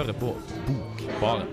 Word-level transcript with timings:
hører 0.00 0.12
på 0.16 0.30
Bokbaren. 0.66 1.48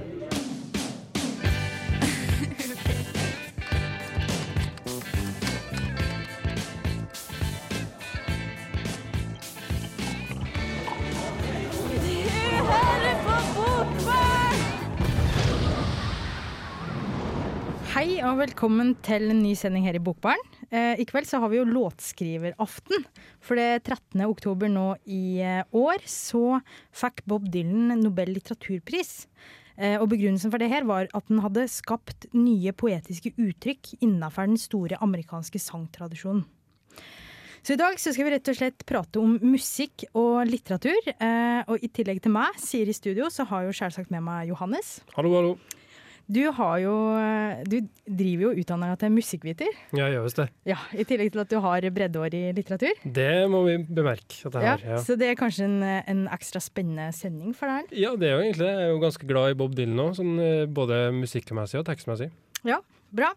Hei 17.97 18.21
og 18.21 18.37
velkommen 18.37 18.93
til 19.03 19.31
en 19.33 19.41
ny 19.43 19.57
sending 19.57 19.89
her 19.89 19.97
i 19.97 19.99
Bokbaren. 19.99 20.56
Eh, 20.69 20.99
I 20.99 21.05
kveld 21.07 21.27
så 21.29 21.39
har 21.39 21.51
vi 21.51 21.61
jo 21.61 21.67
låtskriveraften. 21.67 23.05
For 23.43 23.59
det 23.59 23.85
13. 23.85 24.23
oktober 24.27 24.71
nå 24.71 24.89
i 25.05 25.39
eh, 25.39 25.63
år 25.71 26.03
så 26.09 26.59
fikk 26.95 27.23
Bob 27.29 27.47
Dylan 27.53 27.95
Nobel 28.01 28.33
litteraturpris. 28.35 29.29
Eh, 29.77 29.95
og 30.01 30.09
begrunnelsen 30.11 30.51
for 30.51 30.59
det 30.59 30.71
her 30.73 30.87
var 30.89 31.07
at 31.15 31.31
den 31.31 31.39
hadde 31.45 31.67
skapt 31.71 32.27
nye 32.35 32.73
poetiske 32.75 33.31
uttrykk 33.37 33.95
innenfor 34.01 34.49
den 34.49 34.59
store 34.59 34.99
amerikanske 35.03 35.61
sangtradisjonen. 35.61 36.43
Så 37.63 37.75
i 37.75 37.79
dag 37.79 37.97
så 37.99 38.13
skal 38.15 38.27
vi 38.27 38.31
rett 38.31 38.47
og 38.47 38.55
slett 38.55 38.83
prate 38.87 39.19
om 39.19 39.33
musikk 39.43 40.05
og 40.15 40.45
litteratur. 40.47 41.09
Og 41.67 41.83
i 41.83 41.89
tillegg 41.91 42.21
til 42.23 42.31
meg, 42.31 42.55
Siri 42.63 42.95
Studio, 42.95 43.27
så 43.33 43.43
har 43.49 43.65
jo 43.65 43.75
selvsagt 43.75 44.13
med 44.13 44.23
meg 44.23 44.53
Johannes. 44.53 45.01
Hallo, 45.17 45.33
hallo. 45.35 45.57
Du, 46.27 46.41
har 46.51 46.79
jo, 46.83 46.93
eh, 47.15 47.61
du 47.63 47.77
driver 48.03 48.49
jo 48.49 48.61
utdanninga 48.61 48.97
til 48.99 49.13
musikkviter. 49.15 49.69
Ja, 49.95 50.07
Jeg 50.09 50.17
gjør 50.17 50.25
visst 50.25 50.39
det. 50.41 50.47
Ja, 50.67 50.75
I 50.91 51.05
tillegg 51.07 51.31
til 51.31 51.39
at 51.45 51.53
du 51.53 51.55
har 51.63 51.85
breddeår 51.95 52.33
i 52.35 52.41
litteratur. 52.57 52.99
Det 53.03 53.29
må 53.47 53.61
vi 53.63 53.77
bemerke 53.87 54.41
at 54.49 54.51
det 54.57 54.63
Ja, 54.65 54.73
har. 54.75 54.83
Ja. 54.83 54.97
Så 55.05 55.15
det 55.15 55.29
er 55.31 55.37
kanskje 55.39 55.63
en, 55.69 55.77
en 55.83 56.25
ekstra 56.35 56.59
spennende 56.59 57.13
sending 57.15 57.53
for 57.55 57.71
deg? 57.71 57.93
ja, 57.95 58.11
det 58.19 58.27
er 58.27 58.35
jo 58.35 58.43
egentlig 58.43 58.65
det. 58.65 58.73
Jeg 58.75 58.89
er 58.89 58.91
jo 58.91 58.99
ganske 59.05 59.29
glad 59.29 59.53
i 59.53 59.57
Bob 59.61 59.77
Dylan 59.77 60.03
òg, 60.03 60.17
sånn, 60.19 60.33
eh, 60.43 60.65
både 60.67 60.99
musikkmessig 61.15 61.79
og 61.79 61.87
tekstmessig. 61.87 62.27
Ja, 62.67 62.81
bra. 63.15 63.31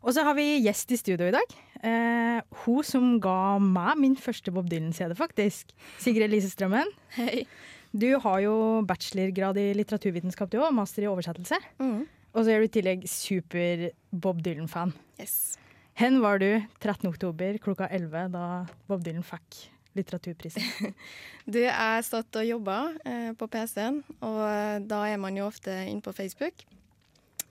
Og 0.00 0.14
så 0.16 0.24
har 0.24 0.32
vi 0.38 0.46
gjest 0.64 0.90
i 0.96 0.96
studio 1.02 1.28
i 1.28 1.34
dag. 1.36 1.52
Eh, 1.84 2.40
hun 2.64 2.82
som 2.86 3.12
ga 3.20 3.58
meg 3.60 4.00
min 4.00 4.16
første 4.16 4.48
Bob 4.56 4.70
Dylan-CD, 4.72 5.12
faktisk. 5.18 5.76
Sigrid 6.00 6.30
Elise 6.30 6.48
Strømmen. 6.48 6.88
Hei. 7.18 7.44
Du 7.92 8.08
har 8.24 8.40
jo 8.40 8.56
bachelorgrad 8.88 9.58
i 9.60 9.68
litteraturvitenskap, 9.76 10.48
du 10.48 10.56
òg, 10.64 10.72
master 10.72 11.04
i 11.04 11.10
oversettelse. 11.12 11.58
Mm. 11.82 12.06
Og 12.32 12.44
så 12.44 12.54
er 12.54 12.62
du 12.62 12.68
i 12.68 12.72
tillegg 12.72 13.04
super 13.10 13.90
Bob 14.10 14.40
Dylan-fan. 14.44 14.94
Yes. 15.20 15.58
Hen 16.00 16.22
var 16.24 16.40
du 16.40 16.48
13. 16.80 17.04
oktober 17.10 17.58
klokka 17.60 17.90
11 17.92 18.32
da 18.32 18.46
Bob 18.88 19.04
Dylan 19.04 19.24
fikk 19.26 19.66
litteraturprisen? 19.98 20.64
Du, 21.42 21.58
jeg 21.58 22.04
satt 22.06 22.36
og 22.38 22.46
jobba 22.46 22.76
eh, 23.02 23.32
på 23.34 23.48
PC-en, 23.50 23.96
og 24.22 24.36
eh, 24.46 24.76
da 24.86 25.00
er 25.10 25.18
man 25.18 25.34
jo 25.34 25.48
ofte 25.48 25.74
inne 25.90 26.04
på 26.04 26.14
Facebook. 26.14 26.62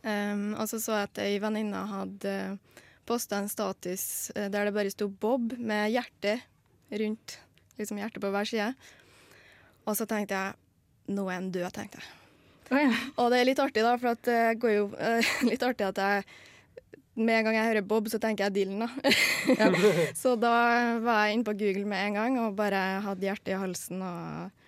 Um, 0.02 0.56
og 0.56 0.64
så 0.72 0.80
så 0.82 0.96
jeg 0.96 1.10
at 1.10 1.20
ei 1.22 1.36
venninne 1.44 1.82
hadde 1.92 2.36
posta 3.06 3.38
en 3.38 3.52
status 3.52 4.32
eh, 4.32 4.48
der 4.50 4.70
det 4.70 4.74
bare 4.74 4.94
sto 4.94 5.10
Bob 5.12 5.54
med 5.60 5.92
hjerte 5.94 6.38
rundt. 7.04 7.36
Liksom 7.78 8.00
hjerte 8.00 8.24
på 8.24 8.32
hver 8.32 8.48
side. 8.48 8.72
Og 9.86 10.00
så 10.00 10.08
tenkte 10.10 10.40
jeg 10.40 11.14
nå 11.14 11.28
er 11.28 11.38
han 11.38 11.52
død, 11.54 11.70
tenkte 11.76 12.00
jeg. 12.00 12.21
Å 12.72 12.80
ja. 12.80 12.94
Og 13.20 13.34
det 13.34 13.42
er 13.42 13.50
litt 13.50 13.60
artig, 13.60 13.84
da, 13.84 13.98
for 14.00 14.14
at 14.14 14.24
det 14.28 14.40
går 14.62 14.74
jo 14.78 14.88
uh, 14.96 15.34
litt 15.50 15.64
artig 15.68 15.90
at 15.90 16.02
jeg 16.02 16.26
med 17.22 17.36
en 17.36 17.48
gang 17.50 17.58
jeg 17.58 17.68
hører 17.68 17.86
Bob, 17.86 18.08
så 18.08 18.18
tenker 18.24 18.48
jeg 18.48 18.56
Dylan, 18.56 18.86
da. 18.86 19.12
så 20.22 20.38
da 20.40 20.54
var 21.04 21.26
jeg 21.26 21.36
inne 21.36 21.48
på 21.48 21.56
Google 21.60 21.84
med 21.92 22.06
en 22.08 22.18
gang 22.18 22.38
og 22.40 22.56
bare 22.58 22.80
hadde 23.04 23.28
hjertet 23.28 23.52
i 23.52 23.60
halsen 23.60 24.00
og, 24.08 24.62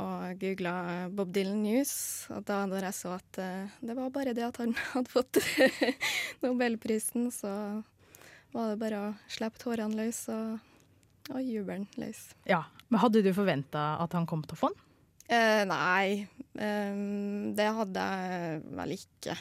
og 0.00 0.40
googla 0.40 0.74
Bob 1.12 1.34
Dylan 1.36 1.60
News. 1.66 1.94
Og 2.32 2.46
da 2.48 2.62
når 2.70 2.88
jeg 2.88 2.98
så 3.02 3.16
at 3.18 3.40
uh, 3.44 3.74
det 3.84 3.98
var 4.00 4.14
bare 4.14 4.36
det 4.36 4.46
at 4.48 4.62
han 4.62 4.72
hadde 4.94 5.12
fått 5.12 5.42
nobelprisen, 6.44 7.28
så 7.34 7.52
var 8.54 8.72
det 8.72 8.80
bare 8.80 9.02
å 9.02 9.12
slippe 9.28 9.60
tårene 9.60 9.98
løs 9.98 10.24
og, 10.32 10.56
og 11.34 11.42
jubelen 11.44 11.88
løs. 12.00 12.30
ja. 12.48 12.64
Men 12.92 13.00
hadde 13.00 13.24
du 13.24 13.30
forventa 13.34 13.80
at 13.98 14.12
han 14.14 14.26
kom 14.28 14.44
til 14.46 14.54
å 14.54 14.60
få 14.60 14.68
den? 14.70 14.83
Eh, 15.28 15.64
nei, 15.68 16.26
eh, 16.58 17.02
det 17.56 17.72
hadde 17.80 18.06
jeg 18.12 18.62
vel 18.80 18.96
ikke. 18.98 19.40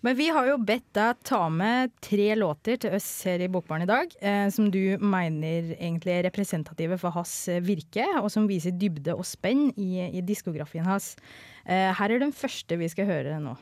Men 0.00 0.16
vi 0.16 0.30
har 0.32 0.46
jo 0.48 0.56
bedt 0.64 0.86
deg 0.96 1.18
ta 1.28 1.42
med 1.52 1.92
tre 2.00 2.30
låter 2.38 2.78
til 2.80 2.94
oss 2.96 3.08
her 3.28 3.42
i 3.44 3.50
Bokbarn 3.52 3.84
i 3.84 3.88
dag, 3.88 4.14
eh, 4.24 4.46
som 4.48 4.70
du 4.72 4.96
mener 4.96 5.74
egentlig 5.74 6.14
er 6.14 6.24
representative 6.24 6.96
for 7.02 7.12
hans 7.12 7.34
virke, 7.66 8.06
og 8.22 8.30
som 8.32 8.48
viser 8.48 8.72
dybde 8.72 9.12
og 9.12 9.26
spenn 9.28 9.68
i, 9.76 10.06
i 10.08 10.24
diskografien 10.24 10.88
hans. 10.88 11.18
Eh, 11.66 11.92
her 11.92 12.14
er 12.16 12.22
den 12.22 12.32
første 12.32 12.80
vi 12.80 12.88
skal 12.88 13.10
høre 13.10 13.36
nå. 13.44 13.58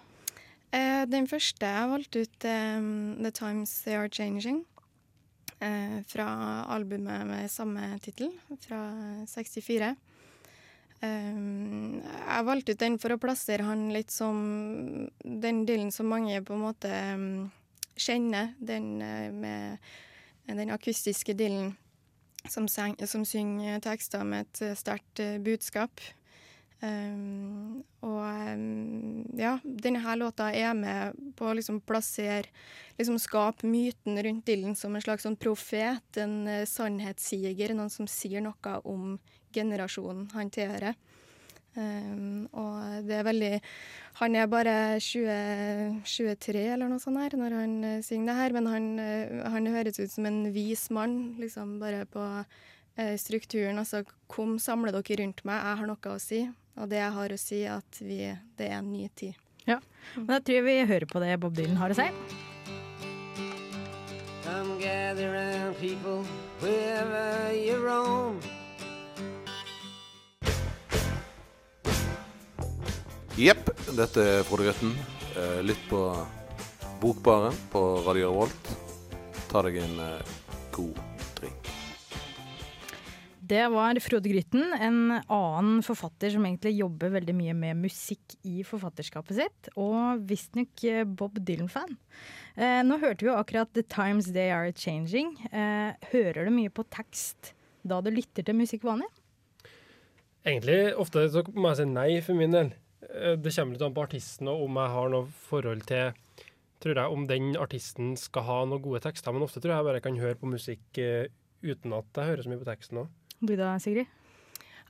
Eh, 0.71 1.03
den 1.11 1.27
første 1.27 1.67
jeg 1.67 1.91
valgte 1.91 2.23
ut, 2.23 2.45
eh, 2.45 2.87
'The 3.19 3.31
Times 3.35 3.75
They 3.83 3.99
Are 3.99 4.09
Changing'. 4.09 4.63
Eh, 5.59 6.05
fra 6.07 6.65
albumet 6.71 7.27
med 7.27 7.51
samme 7.51 7.99
tittel, 7.99 8.31
fra 8.63 9.25
64. 9.27 9.97
Eh, 11.01 11.41
jeg 12.19 12.47
valgte 12.49 12.75
ut 12.75 12.83
den 12.83 12.99
for 12.99 13.15
å 13.15 13.21
plassere 13.23 13.67
han 13.69 13.89
litt 13.95 14.11
som 14.15 14.39
den 15.23 15.65
Dylan 15.69 15.93
som 15.95 16.11
mange 16.11 16.41
på 16.43 16.57
en 16.57 16.65
måte 16.65 16.91
mm, 16.91 17.51
kjenner. 17.99 18.55
Den 18.59 18.97
eh, 19.03 19.29
med 19.33 19.79
den 20.49 20.73
akustiske 20.75 21.37
Dylan 21.37 21.77
som, 22.49 22.69
som 22.69 23.25
synger 23.25 23.83
tekster 23.85 24.25
med 24.25 24.47
et 24.47 24.63
eh, 24.65 24.79
sterkt 24.79 25.21
eh, 25.23 25.37
budskap. 25.43 26.01
Um, 26.79 27.81
og 28.07 28.23
um, 28.23 29.25
ja, 29.35 29.57
denne 29.67 29.99
her 29.99 30.15
låta 30.21 30.53
er 30.55 30.77
med 30.79 31.17
på 31.35 31.49
å 31.49 31.55
liksom 31.59 31.81
plassere 31.83 32.47
liksom 33.01 33.17
Skape 33.19 33.67
myten 33.67 34.21
rundt 34.23 34.47
Dylan 34.47 34.77
som 34.79 34.95
en 34.95 35.03
slags 35.03 35.27
sånn 35.27 35.35
profet, 35.43 36.07
en 36.23 36.45
uh, 36.47 36.63
sannhetssiger, 36.71 37.75
noen 37.75 37.91
som 37.91 38.07
sier 38.07 38.45
noe 38.47 38.77
om 38.87 39.17
generasjonen 39.55 40.29
han 40.35 40.51
tilhører. 40.55 40.97
Um, 41.79 42.49
og 42.59 43.05
det 43.07 43.19
er 43.19 43.27
veldig 43.27 43.51
Han 44.19 44.35
er 44.35 44.49
bare 44.51 44.73
20, 44.99 46.01
23 46.03 46.63
eller 46.73 46.89
noe 46.91 46.99
sånt 46.99 47.21
her 47.21 47.37
når 47.39 47.55
han 47.55 47.75
uh, 47.85 48.01
synger 48.03 48.33
det 48.33 48.39
her, 48.39 48.55
men 48.57 48.67
han, 48.67 48.89
uh, 48.99 49.45
han 49.53 49.69
høres 49.71 50.01
ut 50.01 50.11
som 50.11 50.27
en 50.27 50.41
vis 50.55 50.89
mann, 50.91 51.37
liksom 51.39 51.77
bare 51.79 52.03
på 52.11 52.25
uh, 52.41 53.15
strukturen. 53.21 53.79
Altså, 53.79 54.03
kom, 54.27 54.57
samle 54.59 54.95
dere 54.97 55.21
rundt 55.23 55.45
meg, 55.47 55.61
jeg 55.61 55.83
har 55.83 55.93
noe 55.93 56.17
å 56.17 56.19
si. 56.23 56.43
Og 56.79 56.91
det 56.91 56.99
jeg 56.99 57.15
har 57.15 57.35
å 57.35 57.39
si, 57.39 57.63
er 57.63 57.79
at 57.79 58.03
vi, 58.03 58.21
det 58.59 58.73
er 58.73 58.81
en 58.81 58.91
ny 58.91 59.07
tid. 59.15 59.39
Ja, 59.69 59.79
Men 60.17 60.31
da 60.33 60.41
tror 60.41 60.61
jeg 60.61 60.67
vi 60.67 60.77
hører 60.89 61.11
på 61.11 61.23
det 61.23 61.35
Bob 61.43 61.55
Dylan 61.55 61.79
har 61.79 61.93
å 61.93 61.99
si. 61.99 62.11
Come 64.49 64.79
gather 64.81 65.31
round, 65.31 65.77
people, 65.79 66.25
wherever 66.61 67.53
you 67.53 67.77
roam. 67.85 68.41
Jepp, 73.39 73.69
dette 73.95 74.19
er 74.19 74.41
Frode 74.43 74.65
Grøtten. 74.67 74.97
Litt 75.63 75.69
Lytt 75.69 75.83
på 75.87 75.99
Bokbaren 76.99 77.55
på 77.71 77.81
Radio 78.03 78.33
Revolt. 78.33 78.71
Ta 79.47 79.61
deg 79.63 79.77
en 79.79 80.01
eh, 80.03 80.33
god 80.75 80.99
drink. 81.37 81.69
Det 83.53 83.61
var 83.71 84.01
Frode 84.03 84.33
Grytten, 84.33 84.65
en 84.75 84.99
annen 85.21 85.85
forfatter 85.87 86.35
som 86.35 86.49
egentlig 86.49 86.73
jobber 86.81 87.15
veldig 87.15 87.37
mye 87.39 87.55
med 87.61 87.79
musikk 87.85 88.35
i 88.43 88.65
forfatterskapet 88.67 89.39
sitt, 89.39 89.71
og 89.79 90.27
visstnok 90.27 90.83
eh, 90.91 91.07
Bob 91.07 91.39
Dylan-fan. 91.39 91.95
Eh, 92.59 92.81
nå 92.91 92.99
hørte 92.99 93.23
vi 93.23 93.31
jo 93.31 93.39
akkurat 93.39 93.71
'The 93.71 93.87
Times 93.87 94.33
They 94.35 94.51
Are 94.51 94.75
Changing'. 94.75 95.31
Eh, 95.53 95.95
hører 96.11 96.51
du 96.51 96.57
mye 96.59 96.75
på 96.75 96.83
tekst 96.91 97.55
da 97.87 98.03
du 98.03 98.11
lytter 98.11 98.43
til 98.43 98.59
musikk 98.59 98.83
vanlig? 98.83 99.07
Egentlig 100.43 100.83
ofte 100.99 101.29
så 101.31 101.47
må 101.55 101.71
jeg 101.71 101.85
si 101.85 101.91
nei 101.95 102.11
for 102.19 102.35
min 102.35 102.59
del. 102.59 102.75
Eh, 103.15 103.37
Det 103.37 103.55
kommer 103.55 103.77
litt 103.77 103.87
an 103.87 103.97
på 103.97 104.05
artisten 104.05 104.51
og 104.53 104.67
om 104.67 104.81
jeg 104.81 104.95
har 104.97 105.13
noe 105.15 105.31
forhold 105.49 105.87
til 105.89 106.13
tror 106.79 106.95
jeg, 106.95 107.11
om 107.11 107.27
den 107.27 107.57
artisten 107.59 108.13
skal 108.19 108.45
ha 108.47 108.59
noen 108.65 108.83
gode 108.83 109.03
tekster. 109.03 109.35
Men 109.35 109.43
ofte 109.43 109.59
tror 109.63 109.75
jeg 109.75 109.87
bare 109.87 109.99
jeg 109.99 110.07
kan 110.07 110.21
høre 110.21 110.39
på 110.39 110.51
musikk 110.51 111.01
eh, 111.03 111.27
uten 111.63 111.95
at 111.97 112.21
jeg 112.21 112.31
hører 112.31 112.45
så 112.45 112.53
mye 112.53 112.61
på 112.61 112.69
teksten 112.69 113.03
òg. 113.03 113.11
Du 113.39 113.55
da, 113.59 113.73
Sigrid? 113.83 114.07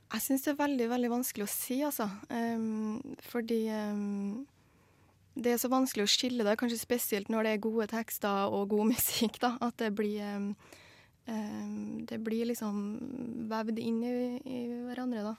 Jeg 0.09 0.25
syns 0.25 0.45
det 0.45 0.53
er 0.53 0.61
veldig 0.63 0.87
veldig 0.89 1.09
vanskelig 1.11 1.45
å 1.45 1.51
si, 1.51 1.79
altså. 1.85 2.07
Um, 2.33 3.17
fordi 3.29 3.59
um, 3.69 4.45
det 5.37 5.53
er 5.53 5.59
så 5.61 5.69
vanskelig 5.69 6.07
å 6.07 6.09
skille 6.09 6.45
det, 6.45 6.55
kanskje 6.57 6.79
spesielt 6.81 7.29
når 7.29 7.45
det 7.45 7.51
er 7.53 7.61
gode 7.61 7.85
tekster 7.91 8.53
og 8.53 8.71
god 8.73 8.89
musikk, 8.95 9.37
da. 9.41 9.53
At 9.61 9.77
det 9.81 9.91
blir 9.97 10.21
um, 10.37 10.49
ehm, 11.29 12.07
Det 12.09 12.17
blir 12.25 12.49
liksom 12.49 12.81
vevd 13.51 13.81
inn 13.81 14.01
i, 14.01 14.15
i 14.49 14.63
hverandre, 14.87 15.31
da. 15.31 15.35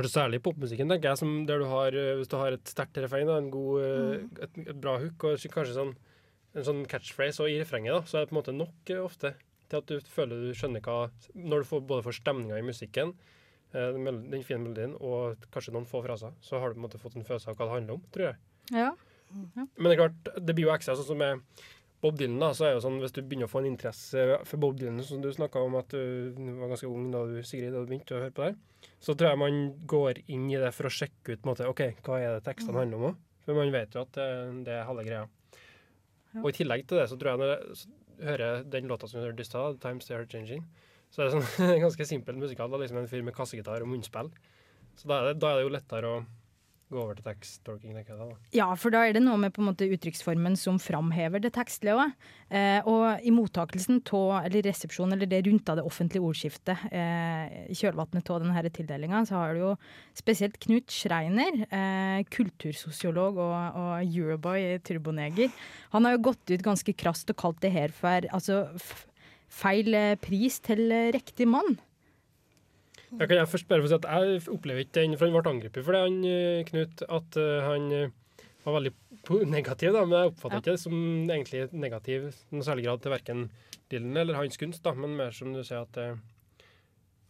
Kanskje 0.00 0.14
særlig 0.14 0.40
popmusikken, 0.40 0.88
tenker 0.88 1.10
jeg, 1.10 1.20
som 1.20 1.32
der 1.44 1.60
du 1.60 1.66
har, 1.68 1.92
eh, 1.92 2.14
hvis 2.16 2.30
du 2.32 2.38
har 2.40 2.54
et 2.56 2.70
sterkt 2.72 2.96
refreng, 3.04 3.28
en 3.28 3.50
god, 3.52 3.82
mm. 3.84 4.38
et, 4.46 4.54
et 4.70 4.78
bra 4.80 4.94
hook, 5.02 5.26
og 5.28 5.44
kanskje 5.52 5.76
sånn, 5.76 5.90
en 6.56 6.66
sånn 6.66 6.80
catchphrase 6.88 7.44
og 7.44 7.52
i 7.52 7.58
refrenget, 7.60 7.92
da, 7.92 8.00
så 8.08 8.16
er 8.16 8.24
det 8.24 8.30
på 8.30 8.36
en 8.38 8.40
måte 8.40 8.56
nok 8.56 8.94
eh, 8.94 9.02
ofte 9.02 9.34
til 9.70 9.82
at 9.82 9.92
du 9.92 10.08
føler 10.08 10.40
du 10.48 10.56
skjønner 10.56 10.82
hva 10.82 11.10
Når 11.36 11.62
du 11.62 11.68
får, 11.68 11.82
både 11.92 12.06
får 12.08 12.16
stemninga 12.16 12.56
i 12.58 12.64
musikken, 12.64 13.12
eh, 13.74 14.00
den 14.00 14.46
fine 14.46 14.64
melodien 14.64 14.96
og 14.96 15.44
kanskje 15.52 15.76
noen 15.76 15.86
få 15.90 16.00
fraser, 16.06 16.32
så 16.40 16.62
har 16.62 16.72
du 16.72 16.78
på 16.78 16.80
en 16.80 16.86
måte 16.88 17.02
fått 17.02 17.20
en 17.20 17.28
følelse 17.28 17.52
av 17.52 17.60
hva 17.60 17.68
det 17.68 17.76
handler 17.76 18.00
om, 18.00 18.08
tror 18.14 18.30
jeg. 18.30 18.40
Ja. 18.72 18.88
Men 19.30 19.86
det 19.86 19.92
er 19.92 20.00
klart, 20.00 20.32
det 20.48 20.56
blir 20.56 20.70
jo 20.70 20.74
ekstra 20.74 20.96
sånn 20.98 21.12
som 21.12 21.20
med 21.20 21.44
Bob 22.00 22.16
Dylan. 22.16 22.38
da, 22.40 22.50
så 22.56 22.66
er 22.66 22.74
jo 22.74 22.82
sånn, 22.84 22.98
Hvis 23.02 23.12
du 23.12 23.20
begynner 23.20 23.48
å 23.48 23.52
få 23.52 23.60
en 23.60 23.70
interesse 23.70 24.24
for 24.48 24.62
Bob 24.62 24.78
Dylan, 24.80 25.02
som 25.04 25.20
du 25.20 25.28
snakka 25.32 25.60
om 25.60 25.76
at 25.80 25.92
du 25.92 26.32
var 26.60 26.72
ganske 26.72 26.88
ung 26.88 27.10
da 27.12 27.26
du 27.28 27.42
Sigrid, 27.44 27.74
da 27.74 27.82
du 27.82 27.90
begynte 27.90 28.16
å 28.16 28.22
høre 28.22 28.34
på 28.36 28.46
det, 28.46 28.54
så 29.00 29.14
tror 29.14 29.30
jeg 29.30 29.40
man 29.42 29.58
går 29.88 30.22
inn 30.32 30.48
i 30.48 30.56
det 30.60 30.72
for 30.76 30.88
å 30.88 30.94
sjekke 30.94 31.34
ut 31.34 31.42
på 31.42 31.48
en 31.48 31.52
måte, 31.52 31.68
ok, 31.68 31.82
hva 32.06 32.20
er 32.20 32.36
det 32.36 32.46
tekstene 32.48 32.80
handler 32.80 33.10
om. 33.10 33.18
For 33.44 33.56
man 33.56 33.72
vet 33.74 33.96
jo 33.96 34.04
at 34.04 34.16
det, 34.16 34.28
det 34.68 34.76
er 34.76 34.88
halve 34.88 35.04
greia. 35.04 35.26
Ja. 36.30 36.42
Og 36.42 36.52
i 36.52 36.56
tillegg 36.60 36.86
til 36.88 37.00
det, 37.00 37.08
så 37.10 37.18
tror 37.20 37.32
jeg 37.32 37.42
når 37.42 37.52
jeg 37.52 38.28
hører 38.30 38.64
den 38.72 38.88
låta 38.88 39.08
som 39.08 39.20
vi 39.20 39.26
hørte 39.26 39.44
i 39.44 39.48
stad, 39.48 39.80
Times 39.82 40.08
They 40.08 40.16
Are 40.16 40.28
Changing', 40.28 40.64
så 41.10 41.22
er 41.22 41.28
det 41.28 41.40
sånn 41.40 41.78
ganske 41.84 42.06
simpel 42.06 42.38
musikal. 42.38 42.70
da, 42.70 42.80
liksom 42.80 43.00
En 43.00 43.10
fyr 43.10 43.24
med 43.26 43.34
kassegitar 43.34 43.82
og 43.82 43.90
munnspill. 43.90 44.30
Så 44.96 45.08
da 45.10 45.20
er, 45.20 45.30
det, 45.30 45.40
da 45.42 45.52
er 45.52 45.60
det 45.60 45.66
jo 45.66 45.74
lettere 45.74 46.12
å 46.12 46.20
gå 46.90 46.98
over 46.98 47.18
til 47.18 47.26
teksttolking. 47.26 47.96
Ja, 48.54 48.68
for 48.78 48.92
da 48.92 49.04
er 49.06 49.14
det 49.14 49.22
noe 49.22 49.38
med 49.40 49.54
på 49.54 49.62
en 49.62 49.68
måte 49.70 49.88
uttrykksformen 49.88 50.56
som 50.58 50.80
framhever 50.82 51.42
det 51.42 51.52
tekstlige. 51.54 52.08
Eh, 52.50 52.86
og 52.90 53.22
i 53.26 53.32
mottakelsen 53.34 54.00
av, 54.02 54.44
eller 54.44 54.66
resepsjonen, 54.66 55.14
eller 55.14 55.30
det 55.30 55.42
rundt 55.46 55.70
av 55.70 55.78
det 55.78 55.86
offentlige 55.86 56.26
ordskiftet 56.26 56.86
eh, 56.90 57.70
i 57.70 57.76
kjølvannet 57.78 58.32
av 58.34 58.42
denne 58.42 58.72
tildelinga, 58.74 59.22
så 59.28 59.38
har 59.38 59.54
du 59.54 59.62
jo 59.62 59.74
spesielt 60.18 60.58
Knut 60.62 60.90
Schreiner, 60.90 61.62
eh, 61.70 62.24
kultursosiolog 62.34 63.38
og, 63.38 63.54
og 63.80 63.92
Euroboy 64.08 64.80
turboneger. 64.86 65.54
Han 65.94 66.06
har 66.06 66.16
jo 66.16 66.26
gått 66.30 66.50
ut 66.50 66.66
ganske 66.66 66.96
krast 66.98 67.30
og 67.30 67.38
kalt 67.40 67.62
det 67.62 67.72
her 67.74 67.94
for 67.94 68.26
altså, 68.34 68.64
feil 69.50 69.94
eh, 69.94 70.18
pris 70.20 70.60
til 70.64 70.86
eh, 70.90 71.10
riktig 71.14 71.48
mann. 71.50 71.78
Jeg 73.18 73.26
kan 73.26 73.40
jeg 73.40 73.50
først 73.50 73.66
bare 73.70 73.82
få 73.82 73.90
si 73.90 73.96
at 73.96 74.06
jeg 74.06 74.42
opplever 74.52 74.84
ikke 74.84 75.00
den, 75.00 75.16
for 75.18 75.26
han 75.26 75.34
ble 75.34 75.50
angrepet 75.50 75.86
for 75.86 75.96
det, 75.96 76.02
han 76.06 76.18
eh, 76.28 76.60
Knut, 76.68 77.02
at 77.10 77.38
eh, 77.40 77.64
han 77.66 77.88
eh, 77.96 78.12
var 78.62 78.76
veldig 78.76 78.92
negativ, 79.56 79.94
da, 79.96 80.04
men 80.06 80.18
jeg 80.18 80.30
oppfatter 80.34 80.56
Ja. 80.56 80.60
ikke 80.62 80.76
det 80.76 80.84
som 80.84 81.00
egentlig 81.26 81.64
negativ 81.74 82.28
noe 82.54 82.66
særlig 82.66 82.86
grad 82.86 83.02
til 83.02 83.14
verken 83.16 83.42
Dylan 83.90 84.22
eller 84.22 84.38
hans 84.38 84.60
kunst, 84.60 84.84
da, 84.86 84.94
men 84.94 85.16
mer 85.18 85.34
som 85.34 85.50
du 85.54 85.64
sier 85.66 85.82
at, 85.82 85.98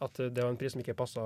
at 0.05 0.21
det 0.21 0.45
var 0.45 0.53
en 0.53 0.61
pris 0.61 0.75
som 0.77 0.83
ikke 0.85 0.99
passa 0.99 1.25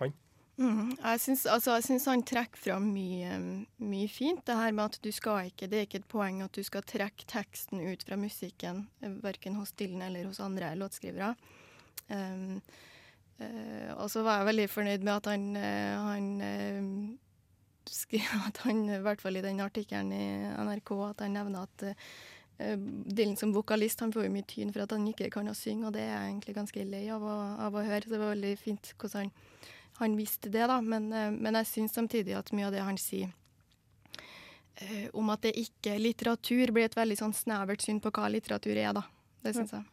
han. 0.00 0.16
Mm, 0.58 0.96
jeg 0.98 1.20
syns 1.22 1.46
altså, 1.46 1.76
jeg 1.78 1.86
syns 1.86 2.08
han 2.10 2.24
trekker 2.26 2.60
fram 2.60 2.90
mye, 2.92 3.38
mye 3.78 4.08
fint. 4.10 4.42
Det 4.46 4.58
her 4.58 4.74
med 4.74 4.90
at 4.90 4.98
du 5.00 5.08
skal 5.14 5.48
ikke 5.48 5.68
Det 5.70 5.78
er 5.78 5.86
ikke 5.86 6.02
et 6.02 6.10
poeng 6.10 6.42
at 6.44 6.52
du 6.52 6.60
skal 6.66 6.84
trekke 6.84 7.24
teksten 7.30 7.80
ut 7.86 8.02
fra 8.04 8.18
musikken, 8.20 8.88
verken 9.22 9.56
hos 9.60 9.72
Dylan 9.78 10.02
eller 10.10 10.26
hos 10.26 10.42
andre 10.42 10.74
låtskrivere. 10.76 11.36
Um, 12.10 12.58
og 13.96 14.10
så 14.10 14.24
var 14.26 14.40
jeg 14.40 14.50
veldig 14.50 14.68
fornøyd 14.72 15.06
med 15.06 15.14
at 15.14 15.30
han, 15.30 15.48
eh, 15.56 16.04
han 16.06 16.28
eh, 16.46 18.20
at 18.48 18.62
han, 18.66 18.84
i 18.88 19.00
hvert 19.04 19.22
fall 19.22 19.38
i 19.38 19.44
den 19.44 19.60
artikkelen 19.64 20.12
i 20.14 20.24
NRK, 20.66 20.94
at 21.08 21.24
han 21.24 21.34
nevner 21.36 21.66
at 21.66 21.84
uh, 21.88 22.76
Dylan 22.78 23.36
som 23.40 23.54
vokalist 23.54 24.00
han 24.04 24.12
får 24.14 24.28
jo 24.28 24.32
mye 24.34 24.46
tyn 24.48 24.70
for 24.72 24.84
at 24.84 24.94
han 24.94 25.06
ikke 25.10 25.30
kan 25.34 25.50
å 25.50 25.56
synge, 25.56 25.88
og 25.88 25.96
det 25.96 26.04
er 26.04 26.12
jeg 26.12 26.28
egentlig 26.30 26.54
ganske 26.60 26.84
lei 26.86 27.02
av 27.10 27.24
av 27.26 27.74
å 27.74 27.82
høre. 27.82 28.04
Så 28.04 28.14
det 28.14 28.20
var 28.22 28.34
veldig 28.36 28.52
fint 28.60 28.92
hvordan 28.94 29.24
han 29.24 29.32
han 30.02 30.16
visste 30.16 30.50
det, 30.50 30.64
da, 30.66 30.80
men, 30.80 31.10
uh, 31.12 31.30
men 31.30 31.58
jeg 31.60 31.70
syns 31.70 31.96
samtidig 31.96 32.36
at 32.38 32.52
mye 32.56 32.68
av 32.68 32.74
det 32.74 32.84
han 32.84 32.98
sier 33.00 33.30
uh, 34.80 35.08
om 35.18 35.32
at 35.34 35.44
det 35.46 35.54
ikke 35.60 35.96
er 35.96 36.02
litteratur, 36.02 36.72
blir 36.74 36.88
et 36.88 36.98
veldig 36.98 37.18
sånn 37.20 37.36
snevert 37.36 37.84
syn 37.84 38.00
på 38.02 38.12
hva 38.14 38.30
litteratur 38.32 38.76
er, 38.76 38.92
da. 38.96 39.04
Det 39.42 39.56
syns 39.56 39.74
jeg. 39.74 39.91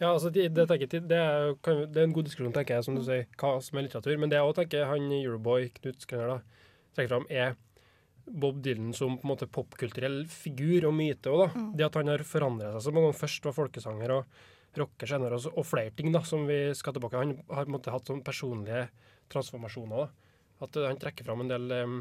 Ja, 0.00 0.12
altså, 0.12 0.30
det, 0.34 0.48
det, 0.56 0.66
jeg, 0.80 0.90
det, 1.08 1.16
er, 1.16 1.54
kan, 1.64 1.82
det 1.92 2.02
er 2.02 2.08
en 2.08 2.14
god 2.16 2.28
diskusjon, 2.28 2.52
tenker 2.56 2.78
jeg, 2.78 2.86
som 2.86 2.98
du 2.98 3.02
sier, 3.06 3.26
hva 3.40 3.56
som 3.64 3.80
er 3.80 3.86
litteratur. 3.86 4.16
Men 4.20 4.32
det 4.32 4.38
jeg 4.38 4.48
også 4.48 4.60
tenker 4.62 4.88
han 4.90 5.10
Euroboy, 5.16 5.68
Knut 5.80 6.06
Skreiner, 6.06 6.36
da, 6.36 6.70
trekker 6.96 7.14
fram, 7.14 7.26
er 7.30 7.58
Bob 8.30 8.60
Dylan 8.62 8.92
som 8.94 9.16
på 9.18 9.26
en 9.26 9.32
måte 9.32 9.48
popkulturell 9.50 10.22
figur 10.30 10.86
og 10.90 10.94
myte. 10.96 11.32
Også, 11.32 11.50
da. 11.50 11.66
Det 11.78 11.86
at 11.88 12.00
han 12.00 12.12
har 12.12 12.24
forandret 12.26 12.76
seg 12.76 12.86
så 12.86 12.94
mange 12.94 13.10
ganger. 13.10 13.20
Først 13.24 13.48
var 13.48 13.56
folkesanger 13.56 14.14
og 14.14 14.40
rocker 14.78 15.10
senere, 15.10 15.38
og, 15.40 15.58
og 15.58 15.66
flere 15.66 15.94
ting 15.96 16.12
da, 16.14 16.22
som 16.26 16.46
vi 16.48 16.60
skal 16.78 16.94
tilbake. 16.96 17.18
Han 17.18 17.36
har 17.50 17.66
på 17.66 17.70
en 17.70 17.76
måte 17.76 17.94
hatt 17.94 18.10
sånn 18.10 18.22
personlige 18.26 18.86
transformasjoner. 19.32 20.06
da. 20.06 20.30
At 20.66 20.78
eh, 20.78 20.88
han 20.88 21.00
trekker 21.00 21.26
fram 21.26 21.44
en 21.44 21.50
del 21.50 21.74
um, 21.80 21.98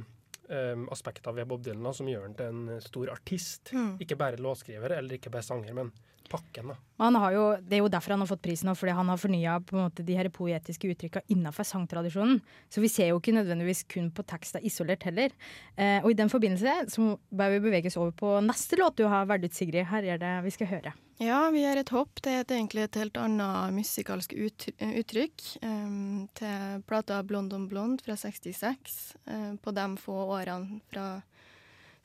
um, 0.49 0.85
aspekter 0.93 1.35
ved 1.35 1.49
Bob 1.49 1.63
Dylan 1.65 1.87
da, 1.89 1.95
som 1.95 2.09
gjør 2.09 2.27
han 2.27 2.37
til 2.37 2.53
en 2.53 2.83
stor 2.83 3.13
artist. 3.15 3.73
Ikke 4.03 4.19
bare 4.19 4.41
låtskriver 4.41 4.97
eller 4.99 5.17
ikke 5.17 5.33
bare 5.33 5.47
sanger, 5.47 5.75
men 5.77 5.93
pakken. 6.29 6.71
da. 6.71 6.77
Han 6.99 7.15
har 7.15 7.35
jo, 7.35 7.43
det 7.63 7.77
er 7.77 7.83
jo 7.83 7.91
derfor 7.91 8.15
han 8.15 8.23
har 8.23 8.29
fått 8.29 8.43
prisen, 8.43 8.71
fordi 8.75 8.95
han 8.97 9.09
har 9.11 9.19
fornya 9.21 9.57
de 9.95 10.17
her 10.17 10.29
poetiske 10.35 10.91
uttrykka 10.91 11.23
innenfor 11.31 11.67
sangtradisjonen. 11.67 12.41
Så 12.69 12.83
vi 12.83 12.91
ser 12.91 13.11
jo 13.11 13.19
ikke 13.21 13.35
nødvendigvis 13.37 13.85
kun 13.91 14.09
på 14.11 14.25
teksta 14.27 14.61
isolert 14.61 15.05
heller. 15.07 15.35
Eh, 15.75 15.99
og 16.03 16.11
i 16.11 16.17
den 16.19 16.31
forbindelse 16.31 16.91
så 16.91 17.11
bør 17.31 17.55
vi 17.55 17.63
beveges 17.69 17.97
over 17.99 18.11
på 18.11 18.39
neste 18.45 18.79
låt 18.81 18.99
du 18.99 19.07
har 19.07 19.29
valgt 19.29 19.47
ut, 19.47 19.55
Sigrid. 19.55 19.87
Her 19.89 20.15
er 20.15 20.19
det 20.21 20.33
vi 20.45 20.55
skal 20.57 20.73
høre. 20.73 20.95
Ja, 21.19 21.39
vi 21.51 21.65
gjør 21.65 21.81
et 21.81 21.89
hopp. 21.91 22.21
Det 22.23 22.31
er 22.31 22.45
egentlig 22.55 22.85
et 22.85 22.95
helt 22.95 23.17
annet 23.19 23.73
musikalsk 23.75 24.35
uttrykk. 24.39 25.43
Um, 25.63 26.29
til 26.39 26.83
plata 26.87 27.17
Blond 27.27 27.51
on 27.57 27.65
Blond 27.67 28.03
fra 28.05 28.15
66. 28.15 28.99
Um, 29.27 29.57
på 29.59 29.73
de 29.75 29.87
få 29.99 30.15
årene 30.37 30.79
fra 30.87 31.09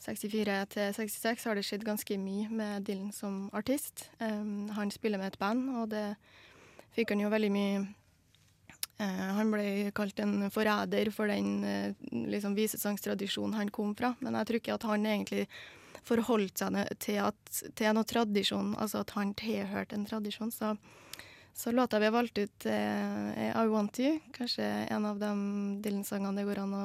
64 0.04 0.56
til 0.74 0.94
66 0.96 1.44
har 1.48 1.58
det 1.58 1.64
skjedd 1.66 1.84
ganske 1.86 2.16
mye 2.20 2.48
med 2.52 2.86
Dylan 2.86 3.12
som 3.14 3.46
artist. 3.56 4.08
Um, 4.20 4.68
han 4.76 4.92
spiller 4.92 5.20
med 5.20 5.32
et 5.32 5.38
band, 5.40 5.68
og 5.80 5.90
det 5.94 6.06
fikk 6.96 7.14
han 7.14 7.24
jo 7.24 7.30
veldig 7.32 7.52
mye 7.54 7.78
uh, 9.00 9.30
Han 9.38 9.54
ble 9.54 9.94
kalt 9.96 10.20
en 10.22 10.50
forræder 10.52 11.10
for 11.14 11.32
den 11.32 11.64
uh, 11.64 12.10
liksom 12.12 12.56
visesangstradisjonen 12.58 13.56
han 13.58 13.72
kom 13.74 13.96
fra, 13.96 14.14
men 14.20 14.36
jeg 14.40 14.50
tror 14.50 14.62
ikke 14.62 14.76
at 14.76 14.86
han 14.92 15.08
egentlig 15.08 15.48
forholdt 16.04 16.60
seg 16.60 16.76
til, 17.00 17.20
at, 17.24 17.62
til 17.76 17.94
noen 17.96 18.08
tradisjon, 18.08 18.74
altså 18.80 19.00
at 19.04 19.14
han 19.16 19.32
tilhørte 19.38 19.96
en 19.96 20.04
tradisjon. 20.08 20.52
Så, 20.52 20.74
så 21.56 21.72
låta 21.72 22.00
vi 22.00 22.10
har 22.10 22.14
valgt 22.14 22.38
ut, 22.38 22.66
eh, 22.68 23.30
er 23.46 23.56
I 23.56 23.70
Want 23.72 24.00
You. 24.02 24.18
Kanskje 24.36 24.66
en 24.92 25.08
av 25.08 25.22
de 25.22 25.32
Dylan-sangene 25.84 26.36
det 26.40 26.46
går 26.50 26.60
an 26.64 26.76
å 26.76 26.84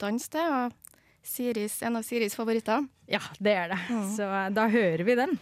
danse 0.00 0.28
til. 0.34 0.52
Og 0.52 0.87
Siris, 1.28 1.82
en 1.84 1.98
av 2.00 2.06
Siris 2.06 2.34
favoritter. 2.38 2.86
Ja, 3.10 3.20
det 3.38 3.54
er 3.54 3.72
det. 3.74 3.78
Så 4.16 4.26
eh, 4.26 4.50
da 4.56 4.66
hører 4.72 5.04
vi 5.06 5.16
den. 5.18 5.38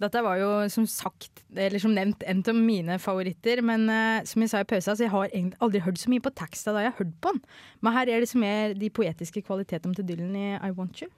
Dette 0.00 0.22
var 0.24 0.38
jo 0.40 0.48
som 0.72 0.86
sagt, 0.88 1.42
eller 1.52 1.80
som 1.82 1.92
nevnt, 1.92 2.24
en 2.24 2.40
av 2.48 2.56
mine 2.56 2.96
favoritter. 3.02 3.60
Men 3.60 3.84
uh, 3.92 4.24
som 4.24 4.40
jeg 4.40 4.52
sa 4.52 4.62
i 4.62 4.68
pausa, 4.68 4.94
så 4.96 5.04
jeg 5.04 5.12
har 5.12 5.28
egentlig 5.28 5.60
aldri 5.60 5.82
hørt 5.84 6.00
så 6.00 6.12
mye 6.12 6.24
på 6.24 6.32
teksta 6.40 6.72
da 6.72 6.86
jeg 6.86 6.94
har 6.94 7.02
hørt 7.02 7.12
på 7.20 7.34
den. 7.34 7.42
Men 7.84 7.96
her 7.98 8.08
er 8.08 8.24
det 8.24 8.30
som 8.32 8.44
er 8.46 8.72
de 8.80 8.88
poetiske 8.96 9.44
kvalitetene 9.44 9.98
til 9.98 10.08
Dylan 10.08 10.32
i 10.40 10.46
I 10.56 10.72
Want 10.72 11.02
You. 11.04 11.12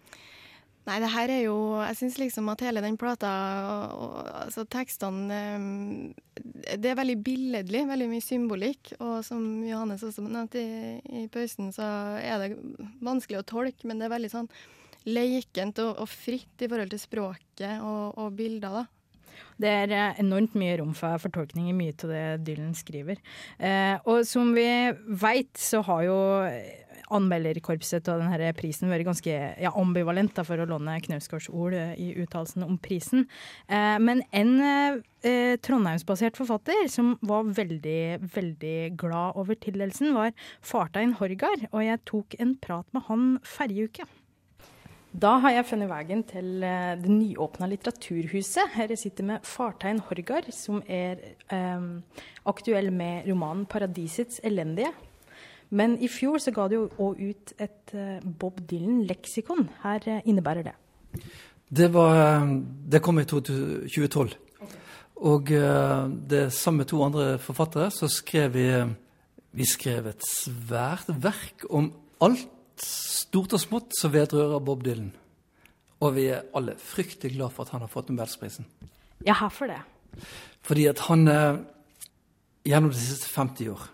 Nei, 0.83 0.99
det 0.99 1.13
her 1.13 1.31
er 1.31 1.43
jo 1.45 1.57
Jeg 1.79 1.99
syns 2.01 2.19
liksom 2.19 2.49
at 2.51 2.63
hele 2.67 2.83
den 2.83 2.97
plata, 2.99 3.31
og, 3.71 3.93
og, 4.03 4.31
altså 4.43 4.65
tekstene 4.67 5.41
um, 5.55 6.15
Det 6.43 6.91
er 6.91 6.99
veldig 6.99 7.19
billedlig, 7.23 7.85
veldig 7.87 8.09
mye 8.11 8.25
symbolikk. 8.25 8.95
Og 8.99 9.21
som 9.27 9.63
Johannes 9.67 10.03
også 10.07 10.25
nevnte 10.27 10.63
i, 10.63 10.97
i 11.23 11.27
pausen, 11.33 11.71
så 11.75 11.87
er 12.19 12.43
det 12.43 12.57
vanskelig 13.05 13.43
å 13.43 13.47
tolke, 13.47 13.87
men 13.87 14.01
det 14.01 14.09
er 14.09 14.17
veldig 14.17 14.33
sånn 14.33 14.51
leikent 15.07 15.81
og, 15.83 15.97
og 16.03 16.11
fritt 16.11 16.63
i 16.63 16.69
forhold 16.71 16.93
til 16.93 17.03
språket 17.03 17.83
og, 17.83 18.19
og 18.19 18.35
bilder, 18.39 18.83
da. 18.83 18.85
Det 19.63 19.71
er 19.71 19.95
eh, 19.95 20.21
enormt 20.23 20.55
mye 20.59 20.77
rom 20.81 20.93
for 20.97 21.21
fortolkning 21.23 21.69
i 21.71 21.77
mye 21.77 21.95
av 21.95 22.11
det 22.11 22.25
Dylan 22.47 22.75
skriver. 22.77 23.21
Eh, 23.59 23.97
og 24.09 24.25
som 24.29 24.53
vi 24.57 24.67
veit, 25.23 25.53
så 25.59 25.83
har 25.87 26.07
jo 26.07 26.19
anmelderkorpset 27.17 28.09
av 28.13 28.23
denne 28.23 28.53
prisen 28.59 28.91
vært 28.93 29.07
ganske 29.09 29.37
ja, 29.61 29.73
ambivalent, 29.79 30.35
da, 30.37 30.45
for 30.47 30.63
å 30.63 30.69
låne 30.69 30.99
Knausgårds 31.05 31.51
ord 31.53 31.77
eh, 31.79 31.95
i 32.01 32.13
uttalelsen 32.23 32.67
om 32.67 32.79
prisen. 32.83 33.27
Eh, 33.69 33.99
men 34.03 34.25
en 34.37 34.55
eh, 34.63 35.55
trondheimsbasert 35.63 36.41
forfatter 36.41 36.89
som 36.93 37.15
var 37.27 37.53
veldig, 37.59 38.23
veldig 38.35 38.79
glad 39.01 39.39
over 39.41 39.59
tildelelsen, 39.59 40.15
var 40.17 40.35
Fartein 40.65 41.17
Horgard, 41.21 41.69
og 41.71 41.87
jeg 41.87 42.03
tok 42.09 42.41
en 42.43 42.57
prat 42.63 42.89
med 42.97 43.09
han 43.11 43.31
forrige 43.47 43.91
uke. 43.91 44.11
Da 45.13 45.35
har 45.45 45.53
jeg 45.53 45.67
funnet 45.69 45.91
veien 45.91 46.23
til 46.25 46.63
eh, 46.65 46.95
det 46.97 47.13
nyåpna 47.13 47.69
Litteraturhuset. 47.69 48.73
Her 48.73 48.95
jeg 48.95 49.01
sitter 49.03 49.27
med 49.29 49.45
Fartein 49.45 50.01
Horgard, 50.07 50.49
som 50.57 50.81
er 50.89 51.21
eh, 51.53 51.85
aktuell 52.49 52.89
med 52.91 53.29
romanen 53.29 53.67
'Paradisets 53.67 54.41
elendige'. 54.41 54.95
Men 55.73 55.97
i 56.05 56.09
fjor 56.13 56.41
så 56.43 56.53
ga 56.53 56.69
du 56.69 56.77
jo 56.77 56.85
òg 57.01 57.21
ut 57.23 57.53
et 57.63 57.95
eh, 57.97 58.21
Bob 58.21 58.61
Dylan-leksikon. 58.69 59.69
Her 59.83 60.05
eh, 60.09 60.25
innebærer 60.29 60.67
det. 60.69 60.75
Det, 61.73 61.89
var, 61.95 62.45
det 62.93 63.01
kom 63.05 63.21
i 63.23 63.25
2012. 63.29 64.35
Og 65.23 65.53
eh, 65.57 66.11
det 66.29 66.43
sammen 66.53 66.83
med 66.83 66.91
to 66.93 67.01
andre 67.05 67.39
forfattere 67.41 67.89
så 67.95 68.11
skrev 68.11 68.53
vi 68.57 68.67
Vi 69.53 69.67
skrev 69.69 70.07
et 70.09 70.23
svært 70.25 71.11
verk 71.21 71.67
om 71.69 71.91
alt 72.25 72.49
stort 72.81 73.53
og 73.53 73.61
smått 73.61 73.93
som 73.99 74.13
vedrører 74.15 74.63
Bob 74.65 74.85
Dylan. 74.85 75.11
Og 76.01 76.15
vi 76.17 76.31
er 76.33 76.47
alle 76.57 76.73
fryktelig 76.81 77.37
glad 77.37 77.53
for 77.53 77.67
at 77.67 77.75
han 77.75 77.85
har 77.85 77.93
fått 77.93 78.09
Nobelsprisen. 78.09 78.65
Ja, 79.27 79.37
hvorfor 79.39 79.69
det? 79.69 79.83
Fordi 80.63 80.87
at 80.87 81.05
han 81.09 81.29
eh, 81.29 81.61
gjennom 82.65 82.91
de 82.91 82.97
siste 82.97 83.29
50 83.29 83.69
år 83.75 83.85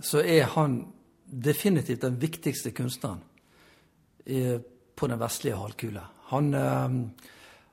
så 0.00 0.22
er 0.22 0.46
han 0.54 0.84
definitivt 1.28 2.02
den 2.02 2.18
viktigste 2.20 2.70
kunstneren 2.76 3.20
på 4.98 5.06
den 5.06 5.20
vestlige 5.20 5.56
halvkule. 5.56 6.02
Han, 6.28 6.54
eh, 6.54 6.90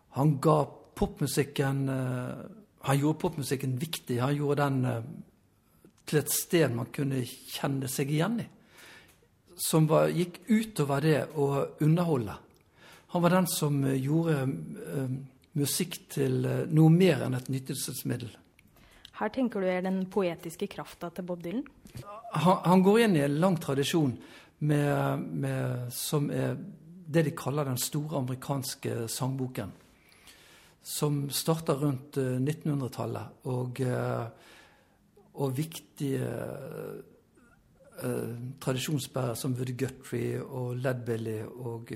han 0.10 0.40
ga 0.42 0.66
popmusikken 0.96 1.90
eh, 1.90 2.36
Han 2.86 3.00
gjorde 3.00 3.20
popmusikken 3.20 3.80
viktig. 3.82 4.20
Han 4.22 4.36
gjorde 4.36 4.62
den 4.62 4.86
eh, 4.86 5.06
til 6.06 6.20
et 6.20 6.30
sted 6.30 6.70
man 6.70 6.92
kunne 6.94 7.24
kjenne 7.26 7.90
seg 7.90 8.12
igjen 8.14 8.40
i. 8.44 8.46
Som 9.58 9.88
var, 9.90 10.12
gikk 10.14 10.44
utover 10.52 11.02
det 11.02 11.22
å 11.34 11.66
underholde. 11.82 12.36
Han 13.16 13.24
var 13.24 13.34
den 13.34 13.48
som 13.50 13.80
gjorde 13.88 14.44
musikk 15.56 15.98
til 16.12 16.46
noe 16.76 16.92
mer 16.92 17.24
enn 17.26 17.38
et 17.40 17.50
nytelsesmiddel. 17.50 18.34
Her 19.16 19.32
tenker 19.32 19.64
du 19.64 19.68
er 19.72 19.84
den 19.86 20.02
poetiske 20.12 20.68
krafta 20.72 21.10
til 21.16 21.24
Bob 21.28 21.44
Dylan? 21.44 21.64
Han, 22.36 22.58
han 22.66 22.84
går 22.84 23.06
inn 23.06 23.16
i 23.16 23.24
en 23.24 23.38
lang 23.40 23.56
tradisjon 23.64 24.18
med, 24.60 25.20
med, 25.32 25.94
som 25.96 26.28
er 26.34 26.58
det 27.06 27.24
de 27.28 27.32
kaller 27.38 27.68
den 27.70 27.78
store 27.80 28.18
amerikanske 28.20 29.08
sangboken. 29.12 29.72
Som 30.86 31.30
starter 31.34 31.80
rundt 31.82 32.18
eh, 32.22 32.36
1900-tallet. 32.42 33.46
Og, 33.50 33.82
eh, 33.82 34.28
og 35.36 35.58
viktige 35.58 36.28
eh, 38.04 38.36
tradisjonsbærere 38.62 39.36
som 39.40 39.56
Woody 39.58 39.78
Guthrie 39.80 40.44
og 40.44 40.76
Ledbilly 40.78 41.40
og, 41.46 41.92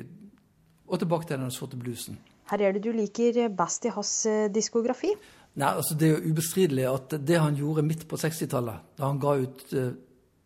og 0.88 1.00
tilbake 1.00 1.28
til 1.28 1.38
den 1.44 1.52
sorte 1.52 1.78
bluesen. 1.78 2.20
Her 2.50 2.64
er 2.66 2.74
det 2.74 2.82
du 2.82 2.90
liker 2.96 3.52
best 3.54 3.86
i 3.86 3.94
hans 3.94 4.14
eh, 4.26 4.48
diskografi. 4.50 5.12
Nei, 5.58 5.74
altså 5.74 5.96
Det 5.98 6.08
er 6.08 6.18
jo 6.18 6.32
ubestridelig 6.32 6.86
at 6.88 7.16
det 7.26 7.40
han 7.40 7.58
gjorde 7.58 7.84
midt 7.84 8.06
på 8.08 8.18
60-tallet, 8.20 8.94
da 8.98 9.10
han 9.10 9.20
ga 9.20 9.36
ut 9.42 9.74
eh, 9.74 9.92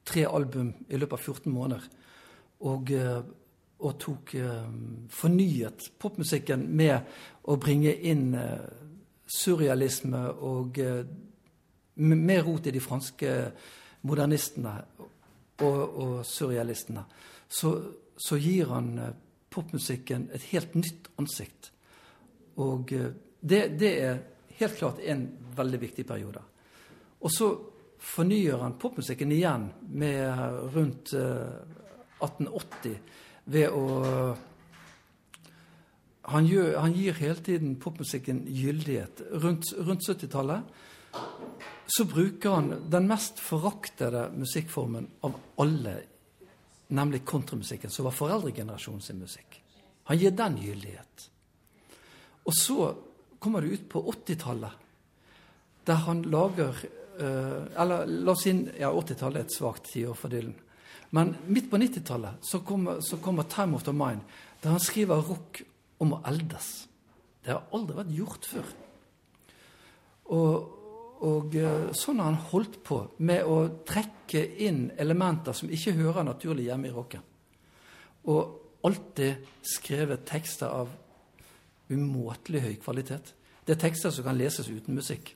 tre 0.06 0.26
album 0.26 0.72
i 0.90 1.00
løpet 1.00 1.20
av 1.20 1.28
14 1.34 1.54
måneder, 1.54 1.88
og, 2.64 2.92
eh, 2.92 3.20
og 3.84 3.98
tok 4.00 4.34
eh, 4.40 4.72
fornyet 5.12 5.90
popmusikken 6.00 6.66
med 6.72 7.14
å 7.44 7.58
bringe 7.60 7.94
inn 7.94 8.32
eh, 8.40 8.64
surrealisme 9.28 10.24
og 10.40 10.80
eh, 10.80 11.04
mer 12.00 12.44
rot 12.48 12.68
i 12.68 12.74
de 12.74 12.82
franske 12.82 13.36
modernistene 14.08 14.74
og, 15.04 15.82
og 15.84 16.16
surrealistene, 16.26 17.04
så, 17.48 17.76
så 18.18 18.40
gir 18.40 18.72
han 18.72 18.94
eh, 19.04 19.16
popmusikken 19.54 20.32
et 20.34 20.52
helt 20.56 20.74
nytt 20.80 21.12
ansikt. 21.22 21.74
Og 22.64 22.90
det, 22.90 23.60
det 23.82 23.92
er 24.02 24.18
helt 24.60 24.78
klart 24.78 25.00
en 25.00 25.28
veldig 25.56 25.80
viktig 25.82 26.06
periode. 26.08 26.42
Og 27.24 27.32
så 27.32 27.50
fornyer 28.04 28.60
han 28.60 28.78
popmusikken 28.80 29.32
igjen 29.32 29.70
med 29.96 30.74
rundt 30.76 31.14
eh, 31.16 31.54
1880 32.24 32.98
ved 33.54 33.76
å 33.76 33.86
han, 36.24 36.46
gjør, 36.48 36.78
han 36.80 36.94
gir 36.96 37.18
hele 37.20 37.42
tiden 37.44 37.76
popmusikken 37.84 38.46
gyldighet. 38.48 39.26
Rundt, 39.44 39.74
rundt 39.76 40.06
70-tallet 40.08 40.80
så 41.94 42.06
bruker 42.08 42.56
han 42.56 42.70
den 42.90 43.10
mest 43.10 43.42
foraktede 43.44 44.30
musikkformen 44.40 45.10
av 45.28 45.36
alle, 45.62 45.98
nemlig 46.96 47.26
kontramusikken, 47.28 47.92
som 47.92 48.08
var 48.08 48.16
foreldregenerasjonen 48.16 49.04
sin 49.04 49.20
musikk. 49.20 49.60
Han 50.10 50.20
gir 50.20 50.32
den 50.32 50.58
gyldighet. 50.64 51.28
Og 52.48 52.56
så 52.56 52.88
kommer 53.44 53.62
det 53.62 53.76
ut 53.76 53.88
på 53.92 54.02
80-tallet, 54.12 54.82
der 55.84 56.06
han 56.06 56.22
lager 56.32 56.78
eh, 57.20 57.82
Eller 57.82 58.08
la 58.08 58.32
oss 58.32 58.46
si 58.46 58.54
ja, 58.80 58.90
80-tallet 58.90 59.42
er 59.42 59.48
et 59.48 59.56
svakt 59.56 59.90
tiår 59.92 60.16
for 60.18 60.32
Dylan. 60.32 60.56
Men 61.14 61.36
midt 61.46 61.70
på 61.70 61.78
90-tallet 61.78 62.40
så 62.42 62.64
så 63.02 63.18
kommer 63.18 63.44
'Time 63.44 63.76
of 63.76 63.84
the 63.84 63.92
Mind', 63.92 64.26
der 64.64 64.70
han 64.70 64.80
skriver 64.80 65.22
rock 65.22 65.62
om 66.00 66.14
å 66.14 66.22
eldes. 66.26 66.88
Det 67.44 67.52
har 67.52 67.68
aldri 67.76 67.98
vært 67.98 68.16
gjort 68.16 68.46
før. 68.46 68.72
Og, 70.32 70.56
og 71.22 71.56
eh, 71.56 71.92
sånn 71.92 72.22
har 72.24 72.32
han 72.32 72.50
holdt 72.52 72.80
på 72.84 73.00
med 73.18 73.44
å 73.44 73.84
trekke 73.86 74.44
inn 74.64 74.92
elementer 74.98 75.54
som 75.54 75.70
ikke 75.70 75.98
hører 76.00 76.24
naturlig 76.24 76.70
hjemme 76.70 76.88
i 76.88 76.96
rocken. 76.96 77.22
Og 78.32 78.60
alltid 78.88 79.44
skrevet 79.68 80.26
tekster 80.28 80.72
av 80.72 80.90
umåtelig 81.94 82.62
høy 82.66 82.76
kvalitet. 82.84 83.34
Det 83.64 83.78
er 83.78 83.82
tekster 83.86 84.12
som 84.12 84.26
kan 84.28 84.38
leses 84.38 84.70
uten 84.70 84.98
musikk. 84.98 85.36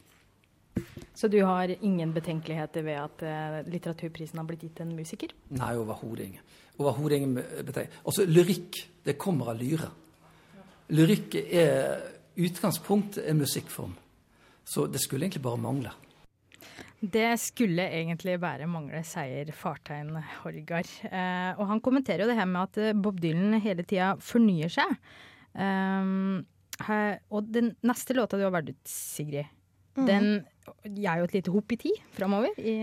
Så 1.17 1.29
du 1.33 1.39
har 1.41 1.71
ingen 1.81 2.11
betenkeligheter 2.13 2.83
ved 2.85 2.99
at 3.01 3.23
eh, 3.25 3.61
litteraturprisen 3.71 4.37
har 4.37 4.45
blitt 4.45 4.65
gitt 4.67 4.75
til 4.77 4.85
en 4.85 4.97
musiker? 4.97 5.31
Nei, 5.57 5.71
overhodet 5.79 6.27
ingen. 6.27 6.43
Overhodet 6.77 7.17
ingen 7.17 7.39
betenk- 7.65 7.95
Altså, 8.03 8.27
lyrikk, 8.29 8.77
det 9.05 9.17
kommer 9.17 9.49
av 9.53 9.57
lyre. 9.57 9.89
Lyrikk 10.93 11.39
er 11.41 12.03
utgangspunkt 12.37 13.17
en 13.17 13.41
musikkform. 13.41 13.95
Så 14.67 14.85
det 14.91 15.01
skulle 15.01 15.25
egentlig 15.25 15.41
bare 15.41 15.57
mangle. 15.63 15.93
Det 16.97 17.39
skulle 17.39 17.85
egentlig 17.93 18.39
bare 18.41 18.65
mangle, 18.69 19.03
sier 19.05 19.49
fartein 19.53 20.15
Horgar. 20.41 20.87
Eh, 21.05 21.51
og 21.57 21.67
han 21.69 21.81
kommenterer 21.81 22.25
jo 22.25 22.29
det 22.31 22.37
her 22.39 22.49
med 22.49 22.61
at 22.63 22.79
eh, 22.81 22.93
Bob 22.97 23.19
Dylan 23.21 23.59
hele 23.61 23.85
tida 23.85 24.15
fornyer 24.21 24.69
seg. 24.73 24.95
Um, 25.57 26.45
her, 26.85 27.19
og 27.33 27.47
den 27.49 27.71
neste 27.85 28.13
låta 28.13 28.37
du 28.37 28.45
har 28.45 28.53
valgt 28.53 28.75
ut, 28.75 28.81
Sigrid, 28.85 29.49
den 29.97 30.43
gjør 30.85 31.23
jo 31.23 31.25
et 31.25 31.35
lite 31.39 31.53
hopp 31.55 31.73
i 31.73 31.77
tid 31.81 32.01
framover. 32.13 32.53
I, 32.61 32.75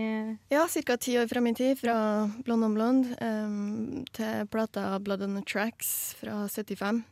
Ja, 0.51 0.65
ca. 0.67 0.97
ti 0.99 1.15
år 1.17 1.29
fram 1.31 1.47
i 1.47 1.53
tid, 1.55 1.77
fra 1.79 1.95
Blond 2.43 2.67
on 2.67 2.73
Blond 2.75 3.11
um, 3.21 4.05
til 4.11 4.47
plata 4.51 4.99
Blood 4.99 5.23
on 5.23 5.37
the 5.39 5.43
Tracks 5.47 6.15
fra 6.19 6.43
75. 6.51 7.03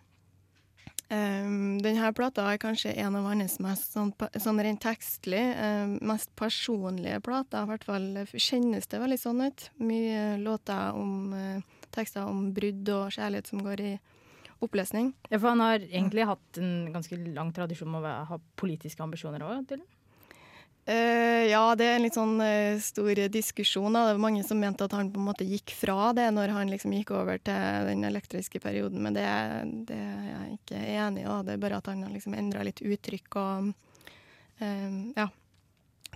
Um, 1.14 1.78
denne 1.84 2.10
plata 2.16 2.46
er 2.50 2.60
kanskje 2.62 2.94
en 2.98 3.16
av 3.20 3.28
hans 3.28 3.60
mest 3.62 3.94
sånn, 3.94 4.12
sånn 4.40 4.62
rent 4.66 4.82
tekstlig 4.82 5.44
um, 5.60 5.98
mest 6.10 6.32
personlige 6.40 7.20
plater. 7.24 7.64
I 7.64 7.70
hvert 7.70 7.86
fall 7.88 8.08
kjennes 8.34 8.90
det 8.90 9.02
veldig 9.04 9.20
sånn 9.22 9.44
ut. 9.46 9.68
Mye 9.84 10.40
låter 10.42 10.98
om 10.98 11.36
uh, 11.36 11.86
tekster 11.94 12.26
om 12.26 12.48
brudd 12.56 12.90
og 12.96 13.14
kjærlighet 13.14 13.52
som 13.52 13.62
går 13.64 13.84
i 13.84 13.94
oppløsning. 14.66 15.14
ja, 15.30 15.38
for 15.38 15.52
han 15.52 15.64
har 15.64 15.84
egentlig 15.84 16.28
hatt 16.30 16.62
en 16.62 16.94
ganske 16.94 17.18
lang 17.34 17.52
tradisjon 17.56 17.92
med 17.92 18.08
å 18.08 18.16
ha 18.32 18.40
politiske 18.60 19.04
ambisjoner 19.04 19.44
òg, 19.46 19.66
Dylan. 19.70 19.90
Uh, 20.84 21.48
ja, 21.48 21.62
det 21.80 21.86
er 21.88 21.94
en 21.96 22.04
litt 22.04 22.18
sånn 22.18 22.34
uh, 22.44 22.76
stor 22.84 23.20
diskusjon. 23.32 23.94
Da. 23.96 24.02
Det 24.10 24.18
var 24.18 24.26
mange 24.26 24.42
som 24.44 24.60
mente 24.60 24.84
at 24.84 24.92
han 24.92 25.14
på 25.14 25.22
en 25.22 25.30
måte 25.30 25.48
gikk 25.48 25.72
fra 25.80 26.10
det 26.12 26.26
når 26.36 26.52
han 26.52 26.74
liksom 26.74 26.92
gikk 26.98 27.14
over 27.16 27.40
til 27.40 27.88
den 27.88 28.04
elektriske 28.04 28.60
perioden, 28.60 29.00
men 29.06 29.16
det, 29.16 29.24
det 29.88 29.96
er 29.96 30.26
jeg 30.28 30.58
ikke 30.58 30.82
enig 30.98 31.24
i. 31.24 31.30
da. 31.30 31.38
Det 31.48 31.56
er 31.56 31.64
bare 31.64 31.80
at 31.80 31.88
han 31.88 32.04
har 32.04 32.12
liksom 32.12 32.36
endra 32.36 32.66
litt 32.68 32.84
uttrykk 32.84 33.40
og 33.40 33.72
eh, 34.60 35.00
Ja. 35.22 35.30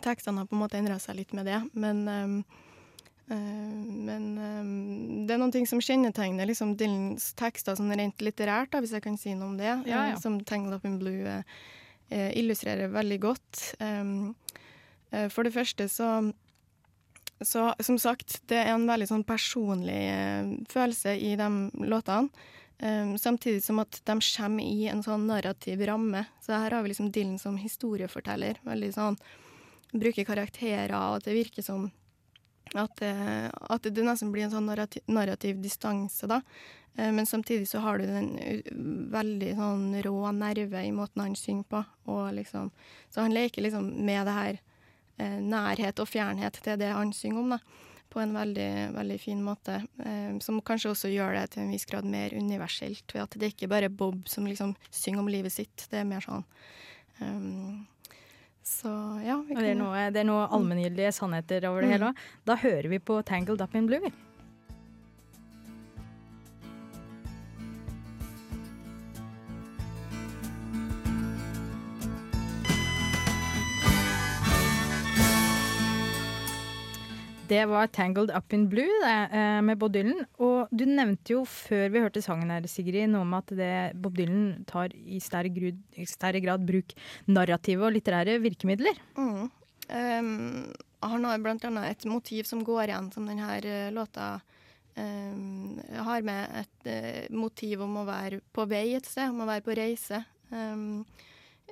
Tekstene 0.04 0.44
har 0.44 0.50
på 0.52 0.54
en 0.54 0.62
måte 0.62 0.78
endra 0.78 1.00
seg 1.02 1.16
litt 1.18 1.32
med 1.34 1.48
det, 1.50 1.58
men 1.74 2.04
eh, 2.12 2.60
men 3.36 4.28
eh, 4.40 5.26
det 5.28 5.36
er 5.36 5.42
noen 5.42 5.52
ting 5.52 5.68
som 5.68 5.82
kjennetegner 5.84 6.48
liksom 6.48 6.76
Dylans 6.80 7.34
tekster 7.40 7.76
sånn 7.76 7.92
rent 8.00 8.22
litterært, 8.24 8.72
da, 8.72 8.80
hvis 8.84 8.94
jeg 8.96 9.04
kan 9.04 9.18
si 9.20 9.34
noe 9.36 9.52
om 9.52 9.58
det, 9.60 9.68
Ja, 9.68 9.82
ja. 9.86 10.04
eh, 10.14 10.20
som 10.22 10.40
'Tangled 10.40 10.78
Up 10.78 10.86
in 10.88 11.00
Blue' 11.02 11.28
eh, 11.28 11.44
eh, 12.10 12.32
illustrerer 12.40 12.88
veldig 12.94 13.20
godt. 13.20 13.76
Eh, 13.80 15.28
for 15.32 15.44
det 15.44 15.54
første 15.56 15.88
så, 15.88 16.34
så 17.42 17.74
Som 17.80 17.98
sagt, 17.98 18.42
det 18.48 18.58
er 18.58 18.74
en 18.74 18.88
veldig 18.88 19.08
sånn 19.08 19.24
personlig 19.24 20.08
eh, 20.12 20.56
følelse 20.72 21.16
i 21.20 21.36
de 21.36 21.50
låtene. 21.88 22.30
Um, 22.80 23.18
samtidig 23.18 23.64
som 23.64 23.80
at 23.80 24.02
de 24.06 24.14
kommer 24.38 24.62
i 24.62 24.86
en 24.86 25.02
sånn 25.02 25.26
narrativ 25.26 25.82
ramme. 25.82 26.28
Så 26.46 26.54
her 26.54 26.70
har 26.70 26.84
vi 26.84 26.90
liksom 26.92 27.10
Dylan 27.12 27.40
som 27.40 27.58
historieforteller. 27.58 28.60
Veldig 28.62 28.94
sånn 28.94 29.18
Bruker 29.98 30.28
karakterer, 30.28 30.92
og 30.94 31.16
at 31.18 31.24
det 31.26 31.34
virker 31.34 31.64
som 31.64 31.88
at 32.76 32.98
det, 33.00 33.14
at 33.70 33.88
det 33.88 34.04
nesten 34.04 34.34
blir 34.34 34.48
en 34.48 34.54
sånn 34.54 34.68
narrativ, 34.70 35.04
narrativ 35.08 35.62
distanse, 35.64 36.28
da. 36.28 36.42
Eh, 36.98 37.12
Men 37.12 37.26
samtidig 37.26 37.68
så 37.70 37.80
har 37.80 37.98
du 37.98 38.06
den 38.06 38.30
veldig 39.12 39.56
sånn 39.56 39.90
rå 40.04 40.32
nerve 40.32 40.84
i 40.84 40.92
måten 40.92 41.22
han 41.22 41.36
synger 41.36 41.68
på. 41.70 41.84
Og 42.12 42.32
liksom, 42.34 42.72
så 43.10 43.26
han 43.26 43.36
leker 43.36 43.62
liksom 43.62 43.92
med 44.06 44.26
det 44.28 44.38
her 44.38 44.62
eh, 45.18 45.38
nærhet 45.42 46.00
og 46.00 46.10
fjernhet 46.10 46.62
til 46.64 46.80
det 46.80 46.94
han 46.94 47.14
synger 47.14 47.44
om, 47.44 47.54
da. 47.58 47.62
På 48.08 48.22
en 48.24 48.32
veldig, 48.34 48.96
veldig 48.96 49.18
fin 49.20 49.44
måte. 49.44 49.82
Eh, 50.00 50.38
som 50.42 50.62
kanskje 50.62 50.94
også 50.94 51.12
gjør 51.12 51.36
det 51.38 51.50
til 51.54 51.66
en 51.66 51.74
viss 51.76 51.86
grad 51.86 52.08
mer 52.08 52.34
universelt. 52.34 53.06
Ved 53.14 53.26
at 53.28 53.38
det 53.38 53.54
ikke 53.54 53.70
bare 53.72 53.92
er 53.92 53.94
Bob 53.94 54.28
som 54.32 54.48
liksom 54.48 54.76
synger 54.90 55.22
om 55.22 55.32
livet 55.32 55.54
sitt. 55.54 55.90
Det 55.92 56.02
er 56.02 56.08
mer 56.08 56.24
sånn 56.24 56.46
um, 57.20 57.86
Så 58.68 58.92
ja. 59.24 59.38
det 59.48 59.70
er 59.72 59.78
noe, 59.80 60.08
det 60.12 60.22
er 60.22 60.28
noe 60.28 60.48
allmenngyldige 60.52 61.14
sannheter 61.16 61.70
over 61.70 61.86
det 61.86 61.94
hele 61.96 62.10
òg. 62.12 62.24
Da 62.48 62.58
hører 62.60 62.90
vi 62.92 63.00
på 63.00 63.22
'Tangled 63.24 63.64
Up 63.64 63.76
in 63.80 63.88
Blue'. 63.88 64.12
Det 77.48 77.64
var 77.66 77.88
'Tangled 77.88 78.32
Up 78.36 78.54
in 78.54 78.68
Blue' 78.68 79.00
det, 79.04 79.30
eh, 79.32 79.62
med 79.62 79.78
Bob 79.80 79.94
Dylan. 79.94 80.26
Og 80.40 80.68
du 80.72 80.84
nevnte 80.86 81.32
jo 81.32 81.46
før 81.46 81.90
vi 81.94 82.02
hørte 82.04 82.22
sangen 82.22 82.52
her, 82.52 82.68
Sigrid, 82.68 83.08
noe 83.10 83.22
om 83.24 83.34
at 83.38 83.48
det, 83.48 83.96
Bob 83.96 84.18
Dylan 84.18 84.66
tar 84.68 84.92
i 84.92 85.20
større, 85.20 86.42
grad 86.44 86.66
bruk 86.68 86.92
narrative 87.28 87.86
og 87.86 87.94
litterære 87.94 88.42
virkemidler. 88.44 89.00
Mm. 89.16 89.48
Um, 89.88 90.74
han 91.02 91.24
har 91.24 91.40
blant 91.40 91.64
annet 91.64 91.92
et 91.92 92.06
motiv 92.06 92.44
som 92.44 92.66
går 92.66 92.90
igjen, 92.90 93.12
som 93.14 93.26
denne 93.26 93.48
uh, 93.64 93.92
låta 93.96 94.42
um, 94.98 95.80
har 96.04 96.22
med 96.22 96.50
et 96.66 96.90
uh, 96.92 97.36
motiv 97.36 97.82
om 97.82 98.02
å 98.02 98.08
være 98.08 98.42
på 98.52 98.68
vei 98.68 98.92
et 98.98 99.08
sted, 99.08 99.30
om 99.32 99.46
å 99.46 99.48
være 99.48 99.64
på 99.64 99.78
reise. 99.78 100.26
Um, 100.52 101.06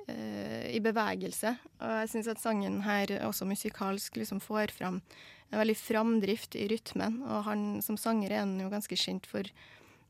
I 0.06 0.78
bevegelse. 0.84 1.50
Og 1.80 1.94
jeg 2.00 2.10
syns 2.12 2.28
at 2.30 2.38
sangen 2.42 2.82
her 2.84 3.10
også 3.26 3.46
musikalsk 3.48 4.20
liksom 4.20 4.38
får 4.44 4.70
fram 4.76 5.00
en 5.50 5.60
veldig 5.60 5.76
framdrift 5.78 6.56
i 6.58 6.68
rytmen. 6.70 7.20
Og 7.26 7.44
han 7.46 7.66
som 7.84 7.98
sanger 8.00 8.32
er 8.32 8.44
han 8.44 8.56
jo 8.60 8.70
ganske 8.72 8.98
kjent 8.98 9.26
for 9.30 9.46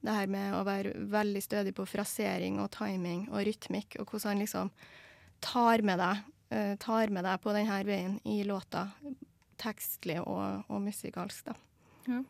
det 0.07 0.15
her 0.15 0.31
med 0.31 0.55
å 0.55 0.63
være 0.67 0.95
veldig 1.11 1.43
stødig 1.43 1.75
på 1.77 1.87
frasering 1.89 2.61
og 2.63 2.71
timing 2.77 3.27
og 3.33 3.43
rytmikk, 3.49 3.99
og 4.01 4.11
hvordan 4.11 4.35
han 4.35 4.45
liksom 4.45 4.73
tar 5.45 5.83
med 5.87 6.01
deg, 6.01 6.23
uh, 6.55 6.75
tar 6.83 7.13
med 7.13 7.27
deg 7.27 7.43
på 7.43 7.55
denne 7.57 7.81
veien 7.89 8.19
i 8.29 8.43
låta. 8.47 8.89
Tekstlig 9.61 10.21
og, 10.23 10.67
og 10.69 10.83
musikalsk, 10.85 11.49
da. 11.49 11.57
Ja. 12.07 12.23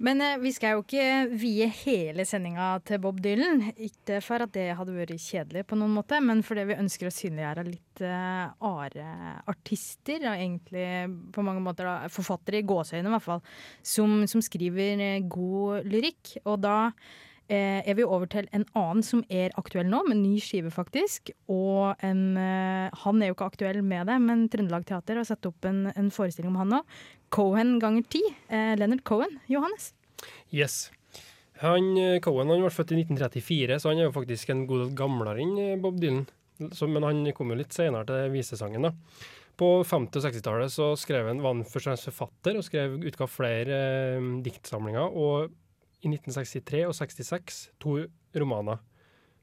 Men 0.00 0.22
eh, 0.24 0.38
vi 0.40 0.52
skal 0.56 0.78
jo 0.78 0.84
ikke 0.84 1.06
vie 1.36 1.66
hele 1.82 2.24
sendinga 2.28 2.72
til 2.88 3.00
Bob 3.04 3.18
Dylan. 3.20 3.66
Ikke 3.76 4.20
for 4.24 4.40
at 4.40 4.52
det 4.54 4.70
hadde 4.78 4.94
vært 4.96 5.12
kjedelig, 5.20 5.66
på 5.68 5.76
noen 5.76 5.92
måte, 5.92 6.22
men 6.24 6.40
fordi 6.46 6.64
vi 6.70 6.78
ønsker 6.80 7.10
å 7.10 7.12
synliggjøre 7.12 7.66
litt 7.68 8.04
eh, 8.06 8.46
are 8.64 9.10
artister, 9.50 10.24
og 10.24 10.32
egentlig 10.32 10.86
på 11.36 11.44
mange 11.44 11.64
måter 11.64 11.88
da, 11.88 11.96
forfattere 12.12 12.62
i 12.62 12.68
gåseøyne 12.68 13.10
i 13.10 13.14
hvert 13.16 13.26
fall, 13.26 13.44
som, 13.84 14.22
som 14.30 14.44
skriver 14.44 15.04
eh, 15.04 15.26
god 15.28 15.90
lyrikk. 15.90 16.38
Og 16.46 16.62
da 16.64 16.78
eh, 17.50 17.80
er 17.82 17.96
vi 17.98 18.06
over 18.06 18.28
til 18.30 18.48
en 18.56 18.64
annen 18.78 19.02
som 19.04 19.24
er 19.28 19.54
aktuell 19.60 19.88
nå, 19.90 20.02
med 20.08 20.20
ny 20.22 20.36
skive 20.42 20.70
faktisk. 20.74 21.32
Og 21.50 21.98
en, 22.06 22.22
eh, 22.38 23.00
han 23.02 23.20
er 23.20 23.30
jo 23.30 23.36
ikke 23.36 23.50
aktuell 23.52 23.82
med 23.82 24.08
det, 24.10 24.18
men 24.22 24.46
Trøndelag 24.52 24.86
Teater 24.88 25.20
har 25.20 25.28
satt 25.28 25.48
opp 25.50 25.66
en, 25.68 25.88
en 25.92 26.12
forestilling 26.14 26.54
om 26.54 26.60
han 26.62 26.72
nå. 26.76 26.82
Cohen 27.34 27.78
ganger 27.82 28.06
ti. 28.10 28.22
Eh, 28.48 28.74
Leonard 28.78 29.04
Cohen. 29.04 29.38
Johannes. 29.50 29.92
Yes. 30.54 30.90
Han, 31.60 31.92
eh, 31.98 32.20
Cohen 32.24 32.50
han 32.52 32.62
ble 32.64 32.72
født 32.72 32.94
i 32.94 33.02
1934, 33.02 33.80
så 33.82 33.92
han 33.92 34.00
er 34.00 34.08
jo 34.08 34.16
faktisk 34.16 34.54
en 34.54 34.64
god 34.70 34.86
del 34.86 34.94
gamlere 34.96 35.44
enn 35.44 35.82
Bob 35.82 36.00
Dylan. 36.00 36.24
Så, 36.76 36.88
men 36.88 37.04
han 37.06 37.22
kom 37.36 37.52
jo 37.52 37.60
litt 37.60 37.72
senere 37.72 38.06
til 38.08 38.32
visesangen. 38.34 38.88
da. 38.88 38.94
På 39.60 39.82
50- 39.84 40.16
og 40.16 40.24
60-tallet 40.24 40.72
så 40.72 40.92
skrev 40.96 41.26
han, 41.28 41.42
var 41.44 41.52
han 41.52 41.66
først 41.68 41.84
og 41.84 41.90
fremst 41.90 42.08
forfatter 42.08 42.56
og 42.56 42.64
skrev, 42.64 42.96
utga 43.04 43.26
flere 43.28 43.80
eh, 44.16 44.28
diktsamlinger. 44.44 45.12
Og 45.12 45.52
i 46.00 46.10
1963 46.10 46.86
og 46.88 46.96
66 46.96 47.60
to 47.82 47.98
romaner 48.36 48.80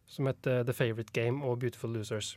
som 0.07 0.29
het 0.29 0.47
eh, 0.47 0.63
The 0.65 0.75
Favourite 0.75 1.13
Game 1.13 1.45
og 1.45 1.59
Beautiful 1.61 1.91
Losers. 1.93 2.35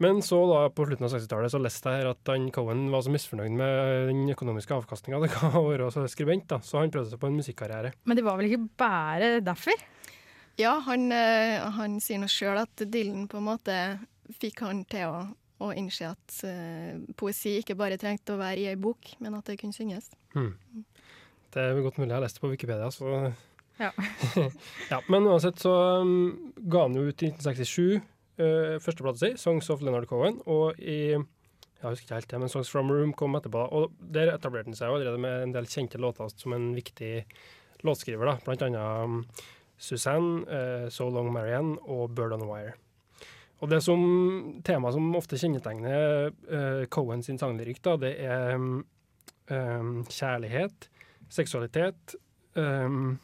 Men 0.00 0.22
så 0.24 0.38
da 0.48 0.60
på 0.72 0.86
slutten 0.88 1.04
av 1.04 1.12
60-tallet 1.12 1.52
så 1.52 1.60
leste 1.60 1.92
jeg 1.92 2.00
her 2.00 2.10
at 2.14 2.30
han 2.32 2.46
Cohen 2.56 2.86
var 2.92 3.04
så 3.04 3.12
misfornøyd 3.12 3.52
med 3.52 4.08
den 4.08 4.22
økonomiske 4.32 4.78
avkastninga 4.78 5.20
det 5.20 5.32
ga 5.34 5.50
å 5.60 5.66
være 5.68 6.06
skribent, 6.08 6.48
da, 6.48 6.60
så 6.64 6.80
han 6.80 6.92
prøvde 6.92 7.12
seg 7.12 7.20
på 7.20 7.28
en 7.28 7.36
musikkarriere. 7.36 7.92
Men 8.08 8.18
det 8.18 8.24
var 8.24 8.40
vel 8.40 8.48
ikke 8.48 8.64
bare 8.80 9.34
derfor? 9.44 9.84
Ja, 10.60 10.78
han, 10.88 11.10
eh, 11.12 11.60
han 11.76 12.00
sier 12.02 12.20
nå 12.20 12.30
sjøl 12.32 12.62
at 12.62 12.86
Dylan 12.88 13.28
på 13.30 13.40
en 13.40 13.48
måte 13.50 13.76
fikk 14.40 14.64
han 14.64 14.82
til 14.88 15.08
å, 15.08 15.20
å 15.66 15.70
innse 15.76 16.08
at 16.08 16.40
uh, 16.46 16.96
poesi 17.18 17.56
ikke 17.60 17.76
bare 17.76 17.98
trengte 18.00 18.36
å 18.36 18.40
være 18.40 18.62
i 18.62 18.68
ei 18.70 18.78
bok, 18.80 19.12
men 19.20 19.34
at 19.36 19.50
det 19.50 19.58
kunne 19.60 19.76
synges. 19.76 20.06
Hmm. 20.32 20.54
Det 21.50 21.62
er 21.62 21.82
godt 21.82 21.98
mulig 21.98 22.10
jeg 22.10 22.16
har 22.18 22.24
lest 22.24 22.38
det 22.38 22.44
på 22.44 22.52
Wikipedia, 22.52 22.90
så 22.94 23.32
Ja. 23.80 23.90
ja, 24.92 25.00
Men 25.08 25.26
uansett 25.26 25.58
så 25.58 25.72
um, 26.02 26.52
ga 26.68 26.82
han 26.84 26.96
jo 26.98 27.06
ut 27.08 27.22
i 27.24 27.30
1967 27.32 28.00
uh, 28.40 28.76
første 28.82 29.02
plata 29.02 29.18
si, 29.22 29.30
'Songs 29.40 29.70
of 29.70 29.80
Leonard 29.80 30.08
Cohen', 30.10 30.42
og 30.46 30.78
i 30.78 31.16
jeg 31.80 31.88
husker 31.88 32.04
ikke 32.04 32.14
helt 32.18 32.30
det, 32.30 32.40
men 32.40 32.48
'Songs 32.48 32.70
from 32.70 32.90
Room' 32.92 33.14
kom 33.16 33.34
etterpå. 33.34 33.62
Og 33.72 33.92
Der 34.12 34.34
etablerte 34.34 34.68
han 34.68 34.76
seg 34.76 34.88
jo 34.88 34.98
allerede 34.98 35.18
med 35.18 35.42
en 35.42 35.52
del 35.52 35.66
kjente 35.66 35.98
låter 35.98 36.28
som 36.36 36.52
en 36.52 36.74
viktig 36.74 37.24
låtskriver, 37.82 38.26
da. 38.26 38.36
blant 38.44 38.62
annet 38.62 39.04
um, 39.04 39.24
Suzanne, 39.78 40.44
uh, 40.44 40.88
'So 40.88 41.08
Long 41.08 41.32
Marianne' 41.32 41.78
og 41.88 42.10
'Bird 42.10 42.32
on 42.36 42.48
Wire'. 42.48 42.76
Og 43.60 43.70
det 43.70 43.82
som 43.82 44.60
tema 44.64 44.92
som 44.92 45.16
ofte 45.16 45.36
kjennetegner 45.36 46.30
uh, 46.52 46.86
Cohen 46.86 47.22
sin 47.22 47.38
sanglyrikk, 47.38 47.82
da, 47.84 47.96
det 47.96 48.14
er 48.20 48.54
um, 48.56 50.04
kjærlighet, 50.08 50.88
seksualitet, 51.30 52.14
um, 52.58 53.18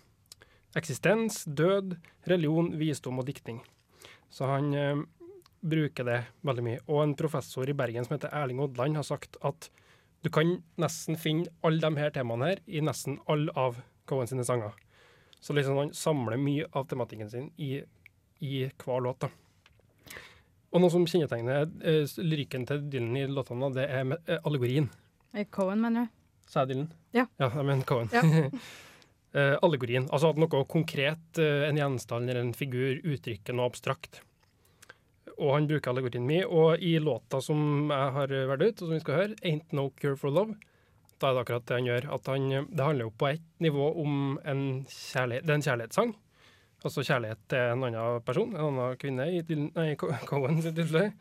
eksistens, 0.76 1.44
død, 1.48 1.96
religion, 2.30 2.72
visdom 2.78 3.18
og 3.22 3.26
diktning. 3.28 3.60
Så 4.30 4.46
han 4.50 4.72
um, 4.74 5.04
bruker 5.66 6.06
det 6.06 6.20
veldig 6.46 6.64
mye. 6.66 6.80
Og 6.86 7.02
en 7.04 7.14
professor 7.18 7.68
i 7.68 7.74
Bergen 7.76 8.06
som 8.06 8.16
heter 8.16 8.32
Erling 8.36 8.60
Odland, 8.62 8.98
har 8.98 9.06
sagt 9.06 9.38
at 9.46 9.70
du 10.24 10.30
kan 10.32 10.56
nesten 10.80 11.18
finne 11.20 11.50
alle 11.66 11.82
de 11.84 12.00
her 12.00 12.10
temaene 12.14 12.52
her 12.54 12.62
i 12.66 12.80
nesten 12.82 13.18
alle 13.30 13.52
av 13.58 13.78
Cohen 14.10 14.26
sine 14.30 14.44
sanger. 14.46 14.74
Så 15.42 15.54
liksom 15.54 15.76
han 15.78 15.92
samler 15.94 16.38
mye 16.40 16.66
av 16.74 16.86
tematikken 16.90 17.28
sin 17.30 17.50
i, 17.62 17.80
i 18.42 18.64
hver 18.82 19.02
låt. 19.04 19.26
da. 19.26 19.30
Og 20.74 20.82
noe 20.82 20.90
som 20.92 21.04
kjennetegner 21.08 21.68
eh, 21.86 22.08
lyrikken 22.20 22.66
til 22.68 22.82
Dylan 22.90 23.16
i 23.20 23.26
låtene, 23.30 23.68
det 23.76 23.84
er 23.86 24.04
me- 24.08 24.18
eh, 24.26 24.40
allegorien. 24.44 24.88
Eh, 25.32 25.46
Cohen, 25.50 25.80
mener 25.84 26.08
du? 26.08 26.16
Sa 26.50 26.64
jeg 26.64 26.72
Dylan? 26.72 26.88
Ja. 27.16 27.26
Ja, 27.40 27.48
mener 27.62 27.86
Cohen. 27.88 28.12
Ja. 28.12 28.50
Eh, 29.36 29.52
allegorien. 29.60 30.06
Altså 30.16 30.30
at 30.32 30.38
noe 30.40 30.62
konkret, 30.64 31.38
eh, 31.42 31.66
en 31.66 31.76
gjenstand 31.76 32.30
eller 32.30 32.40
en 32.40 32.54
figur, 32.56 33.02
uttrykker 33.04 33.52
noe 33.52 33.68
abstrakt. 33.68 34.22
Og 35.34 35.50
han 35.52 35.66
bruker 35.68 35.92
allegorien 35.92 36.24
mye. 36.24 36.46
Og 36.48 36.80
i 36.80 36.94
låta 37.02 37.42
som 37.44 37.90
jeg 37.90 38.14
har 38.14 38.32
valgt 38.48 38.64
ut, 38.64 38.80
og 38.80 38.86
som 38.86 38.94
vi 38.94 39.02
skal 39.02 39.18
høre, 39.20 39.36
'Ain't 39.42 39.76
No 39.76 39.90
Cure 39.90 40.16
for 40.16 40.30
Love', 40.30 40.56
da 41.20 41.28
er 41.28 41.34
det 41.34 41.42
akkurat 41.44 41.66
det 41.66 41.76
han 41.76 41.88
gjør. 41.90 42.08
Han, 42.26 42.48
det 42.76 42.86
handler 42.86 43.04
jo 43.04 43.10
på 43.10 43.28
ett 43.34 43.60
nivå 43.60 44.00
om 44.00 44.38
en 44.44 44.86
kjærlighet, 44.88 45.44
det 45.44 45.50
er 45.50 45.54
en 45.60 45.68
kjærlighetssang. 45.68 46.14
Altså 46.82 47.04
kjærlighet 47.04 47.38
til 47.48 47.58
en 47.58 47.84
annen 47.84 48.22
person, 48.22 48.54
en 48.54 48.68
annen 48.68 48.96
kvinne 48.96 49.28
i 49.32 49.96
Cohen 50.30 50.62
sitt 50.62 50.76
tilfelle. 50.76 51.12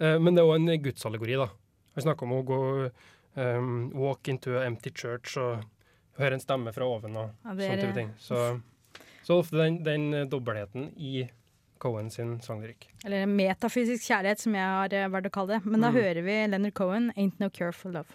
Eh, 0.00 0.18
men 0.18 0.34
det 0.34 0.42
er 0.42 0.50
òg 0.50 0.56
en 0.58 0.82
gudsallegori, 0.82 1.38
da. 1.38 1.48
Han 1.94 2.02
snakker 2.02 2.26
om 2.26 2.32
å 2.38 2.46
gå 2.46 2.60
um, 3.36 3.90
walk 3.94 4.28
into 4.28 4.58
a 4.58 4.64
empty 4.66 4.90
church 4.94 5.36
og 5.40 5.64
høre 6.18 6.34
en 6.34 6.40
stemme 6.40 6.72
fra 6.74 6.86
oven 6.86 7.16
og 7.16 7.30
Ja, 7.44 7.50
er, 7.50 7.62
sånne 7.68 7.80
type 7.82 7.94
ting. 7.96 8.12
Så, 8.18 8.60
så 9.26 9.38
ofte 9.40 9.56
den, 9.58 9.80
den 9.86 10.12
eh, 10.14 10.24
dobbeltheten 10.30 10.92
i 10.96 11.28
Cohen 11.82 12.10
sin 12.10 12.36
sanglyrikk. 12.40 12.86
Eller 13.04 13.26
metafysisk 13.26 14.06
kjærlighet, 14.08 14.40
som 14.40 14.54
jeg 14.54 14.64
har 14.64 14.94
eh, 14.94 15.08
valgt 15.12 15.26
å 15.28 15.34
kalle 15.34 15.58
det. 15.58 15.64
Men 15.66 15.80
da 15.82 15.90
Mm. 15.90 15.96
hører 15.98 16.22
vi 16.22 16.36
Leonard 16.48 16.74
Cohen, 16.74 17.12
'Ain't 17.16 17.40
No 17.40 17.48
Cure 17.50 17.72
for 17.72 17.90
Love'. 17.92 18.14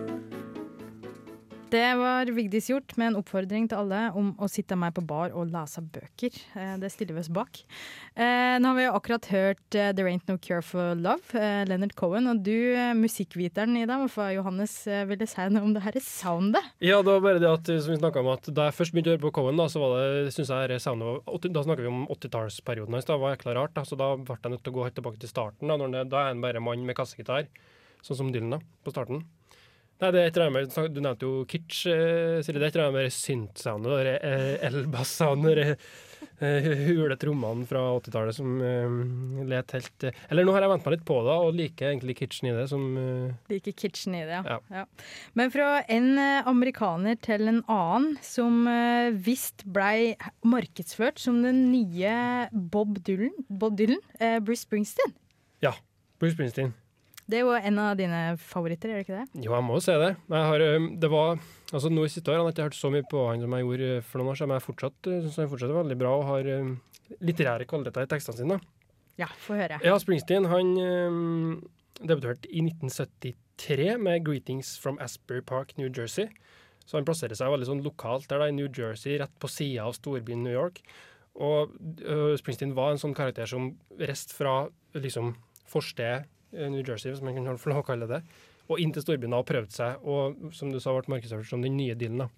Det 1.71 1.93
var 1.95 2.27
Vigdis 2.35 2.65
gjort 2.67 2.97
med 2.99 3.13
en 3.13 3.17
oppfordring 3.21 3.69
til 3.71 3.79
alle 3.79 3.99
om 4.19 4.33
å 4.43 4.47
sitte 4.51 4.75
med 4.75 4.91
på 4.91 5.03
bar 5.07 5.31
og 5.31 5.53
lese 5.53 5.79
bøker. 5.79 6.35
Eh, 6.59 6.73
Det 6.81 6.89
stiller 6.91 7.15
vi 7.15 7.21
oss 7.21 7.29
bak. 7.31 7.61
Eh, 8.11 8.59
Nå 8.59 8.73
har 8.73 8.75
vi 8.75 8.87
akkurat 8.91 9.25
hørt 9.31 9.77
eh, 9.79 9.93
'There 9.93 10.11
Ain't 10.11 10.27
No 10.27 10.35
Cure 10.35 10.61
for 10.61 10.95
Love', 10.99 11.31
Leonard 11.69 11.95
Cohen. 11.95 12.27
Og 12.27 12.43
du, 12.43 12.75
musikkviteren 12.99 13.77
i 13.79 13.85
dag, 13.85 14.03
hvorfor 14.03 14.33
Johannes 14.35 14.85
ville 15.07 15.25
si 15.27 15.47
noe 15.47 15.63
om 15.63 15.73
det 15.73 15.83
her 15.83 15.95
soundet? 16.03 16.61
Ja, 16.81 16.99
det 16.99 17.07
var 17.07 17.23
bare 17.23 17.39
det 17.39 17.47
at, 17.47 17.65
som 17.65 17.95
vi 17.95 18.01
snakket 18.03 18.19
om, 18.19 18.33
at 18.35 18.53
da 18.53 18.67
jeg 18.67 18.75
først 18.75 18.91
begynte 18.91 19.07
å 19.07 19.15
høre 19.15 19.27
på 19.31 19.35
Cohen, 19.39 19.55
da, 19.55 19.71
så 19.71 19.79
var 19.79 19.95
det, 19.95 20.33
synes 20.35 20.51
jeg, 20.51 20.69
det 20.75 20.81
soundet 20.83 21.07
var, 21.07 21.39
da 21.47 21.63
snakker 21.63 21.87
vi 21.87 21.93
om 21.95 22.07
80-tallsperioden 22.11 22.99
hans. 22.99 23.07
Da 23.07 23.15
var 23.15 23.37
jækla 23.37 23.55
rart. 23.55 23.73
Da, 23.79 23.87
så 23.87 23.95
da 23.95 24.17
ble 24.19 24.35
jeg 24.35 24.51
nødt 24.51 24.63
til 24.67 24.73
å 24.73 24.75
gå 24.75 24.89
helt 24.89 24.99
tilbake 24.99 25.23
til 25.23 25.31
starten. 25.31 25.71
Da, 25.71 25.77
det, 25.87 26.09
da 26.11 26.25
er 26.25 26.33
han 26.35 26.43
bare 26.43 26.59
mann 26.59 26.83
med 26.83 26.99
kassegitar, 26.99 27.47
sånn 28.03 28.25
som 28.25 28.33
Dylan 28.35 28.59
da, 28.59 28.65
på 28.83 28.91
starten. 28.91 29.23
Nei, 30.01 30.09
det 30.09 30.21
er 30.21 30.31
et 30.31 30.37
eller 30.37 30.49
annet 30.49 30.95
Du 30.95 31.01
nevnte 31.03 31.27
jo 31.27 31.41
Kitsch, 31.49 31.83
eh, 31.89 32.39
Siri. 32.41 32.57
Det 32.57 32.65
er 32.65 32.71
et 32.71 32.77
eller 32.77 32.87
annet 32.87 33.03
med 33.03 33.13
synth-soundet 33.13 33.91
og 33.93 34.07
eh, 34.09 34.63
elbass-soundet, 34.65 35.59
det 36.41 36.63
eh, 36.65 36.87
hule 36.87 37.17
trommene 37.21 37.67
fra 37.69 37.83
80-tallet 37.99 38.33
som 38.33 38.55
uh, 38.65 39.43
let 39.45 39.75
helt 39.75 40.05
uh, 40.07 40.23
Eller 40.33 40.47
nå 40.47 40.55
har 40.55 40.65
jeg 40.65 40.71
vent 40.71 40.87
meg 40.87 40.95
litt 40.95 41.05
på 41.05 41.19
det, 41.27 41.35
og 41.45 41.53
liker 41.57 41.91
egentlig 41.91 42.17
Kitchen 42.17 42.49
i 42.49 42.55
det 42.57 42.65
som 42.71 42.87
uh, 42.97 43.53
Liker 43.53 43.77
kitchen 43.77 44.17
i 44.17 44.23
det, 44.25 44.39
ja. 44.39 44.57
Ja. 44.57 44.81
ja. 44.81 44.83
Men 45.37 45.53
fra 45.53 45.69
en 45.85 46.17
amerikaner 46.49 47.21
til 47.21 47.45
en 47.51 47.61
annen, 47.69 48.15
som 48.25 48.65
visst 49.21 49.67
blei 49.69 50.15
markedsført 50.41 51.21
som 51.21 51.43
den 51.45 51.67
nye 51.69 52.49
Bob 52.51 52.97
Dylan, 53.05 53.35
Bob 53.49 53.77
Dylan 53.77 54.01
Bruce 54.45 54.65
Springsteen. 54.65 55.13
Ja. 55.61 55.75
Bruce 56.21 56.33
Springsteen. 56.33 56.73
Det 57.31 57.39
er 57.39 57.45
jo 57.47 57.55
en 57.55 57.79
av 57.79 57.95
dine 57.99 58.21
favoritter, 58.43 58.91
er 58.91 58.99
det 58.99 59.05
ikke 59.05 59.19
det? 59.21 59.41
Jo, 59.45 59.53
jeg 59.55 59.65
må 59.67 59.77
jo 59.77 59.83
si 59.85 59.95
det. 60.01 60.11
Jeg 60.33 60.47
har, 60.51 60.65
det 61.03 61.09
var, 61.13 61.41
altså 61.71 61.91
Nå 61.93 62.03
i 62.05 62.11
siste 62.11 62.31
år 62.33 62.41
har 62.41 62.49
jeg 62.49 62.57
ikke 62.57 62.67
hørt 62.69 62.79
så 62.79 62.91
mye 62.93 63.07
på 63.07 63.25
han 63.29 63.43
som 63.45 63.55
jeg 63.55 63.67
gjorde 63.67 63.91
for 64.09 64.21
noen 64.21 64.33
år 64.33 64.39
siden, 64.39 64.51
men 64.51 64.59
jeg 64.59 64.67
fortsatt, 64.67 64.99
ø, 65.07 65.19
synes 65.23 65.39
han 65.39 65.51
fortsatt 65.53 65.73
er 65.73 65.79
veldig 65.79 65.99
bra 66.01 66.13
og 66.19 66.25
har 66.27 66.49
litterære 67.23 67.67
kvaliteter 67.71 68.07
i 68.07 68.11
tekstene 68.11 68.41
sine. 68.41 68.59
Ja, 69.19 69.27
få 69.45 69.55
høre. 69.59 69.79
Ja, 69.85 69.95
Springsteen 70.01 70.47
han 70.51 70.73
debuterte 72.01 72.49
i 72.49 72.63
1973 72.65 73.97
med 74.01 74.23
'Greetings 74.25 74.79
from 74.79 74.97
Asbury 74.99 75.41
Park, 75.41 75.77
New 75.77 75.89
Jersey'. 75.89 76.29
Så 76.85 76.97
han 76.97 77.05
plasserer 77.05 77.37
seg 77.37 77.51
veldig 77.53 77.67
sånn 77.69 77.83
lokalt 77.85 78.27
der 78.31 78.41
da, 78.41 78.49
i 78.49 78.55
New 78.55 78.67
Jersey, 78.67 79.19
rett 79.21 79.33
på 79.39 79.47
sida 79.51 79.85
av 79.85 79.95
storbyen 79.95 80.43
New 80.43 80.53
York. 80.53 80.81
Og 81.39 81.71
uh, 82.03 82.33
Springsteen 82.39 82.73
var 82.75 82.91
en 82.91 83.01
sånn 83.01 83.15
karakter 83.15 83.47
som 83.47 83.69
reiste 84.01 84.35
fra 84.35 84.65
liksom 84.97 85.35
forsted 85.71 86.25
eh, 86.25 86.30
New 86.51 86.83
Jersey, 86.83 87.11
hvis 87.11 87.23
man 87.23 87.37
kan 87.37 87.59
få 87.59 87.71
lov 87.71 87.83
å 87.83 87.87
kalle 87.87 88.09
det 88.09 88.23
og 88.71 88.79
inn 88.79 88.93
til 88.95 89.03
storbyen 89.03 89.35
og 89.35 89.47
prøvde 89.49 89.73
seg, 89.75 90.03
og 90.07 90.53
som 90.55 90.71
du 90.71 90.79
sa, 90.79 90.93
ble 90.95 91.11
markedsført 91.15 91.49
som 91.49 91.63
den 91.63 91.75
nye 91.75 91.95
dealen. 91.97 92.29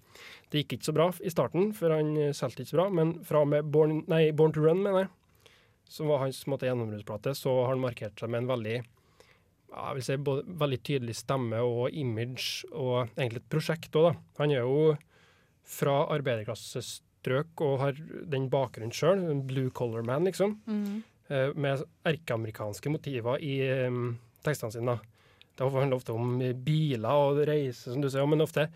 Det 0.50 0.62
gikk 0.64 0.78
ikke 0.78 0.88
så 0.88 0.94
bra 0.96 1.08
i 1.22 1.32
starten, 1.32 1.70
for 1.76 1.94
han 1.94 2.14
eh, 2.18 2.32
solgte 2.36 2.64
ikke 2.64 2.72
så 2.74 2.80
bra, 2.80 2.88
men 2.90 3.12
fra 3.26 3.44
og 3.44 3.52
med 3.52 3.68
Born, 3.74 4.00
nei, 4.10 4.24
Born 4.36 4.54
to 4.56 4.64
Run, 4.64 4.82
mener 4.82 5.04
jeg, 5.04 5.54
som 5.94 6.10
var 6.10 6.24
hans 6.24 6.40
måte, 6.50 6.66
gjennombruddsplate, 6.66 7.36
så 7.38 7.54
har 7.60 7.74
han 7.74 7.84
markert 7.84 8.18
seg 8.18 8.32
med 8.32 8.44
en 8.44 8.52
veldig 8.54 8.76
jeg 9.74 9.96
vil 9.96 10.04
si 10.06 10.16
både 10.22 10.52
veldig 10.60 10.76
tydelig 10.86 11.16
stemme 11.18 11.58
og 11.66 11.96
image, 11.98 12.62
og 12.70 13.08
egentlig 13.16 13.40
et 13.42 13.48
prosjekt 13.50 13.96
òg, 13.98 14.06
da. 14.06 14.12
Han 14.38 14.52
er 14.54 14.60
jo 14.62 14.92
fra 15.66 15.96
arbeiderklassestrøk 16.14 17.62
og 17.64 17.80
har 17.80 17.98
den 18.30 18.46
bakgrunnen 18.52 18.94
sjøl, 18.94 19.24
en 19.32 19.42
blue 19.48 19.72
collar 19.74 20.06
man, 20.06 20.28
liksom 20.30 20.60
Mm. 20.70 21.02
Eh, 21.28 21.50
med 21.54 21.84
erkeamerikanske 22.06 22.92
motiver 22.92 23.42
i 23.42 23.58
tekstene 24.44 24.74
sine. 24.74 24.98
Det 25.54 25.70
handler 25.70 25.96
ofte 25.96 26.14
om 26.14 26.38
biler 26.66 27.28
og 27.28 27.44
reiser, 27.46 27.92
som 27.92 28.02
du 28.02 28.10
sier, 28.10 28.26
men 28.26 28.42
ofte 28.42 28.66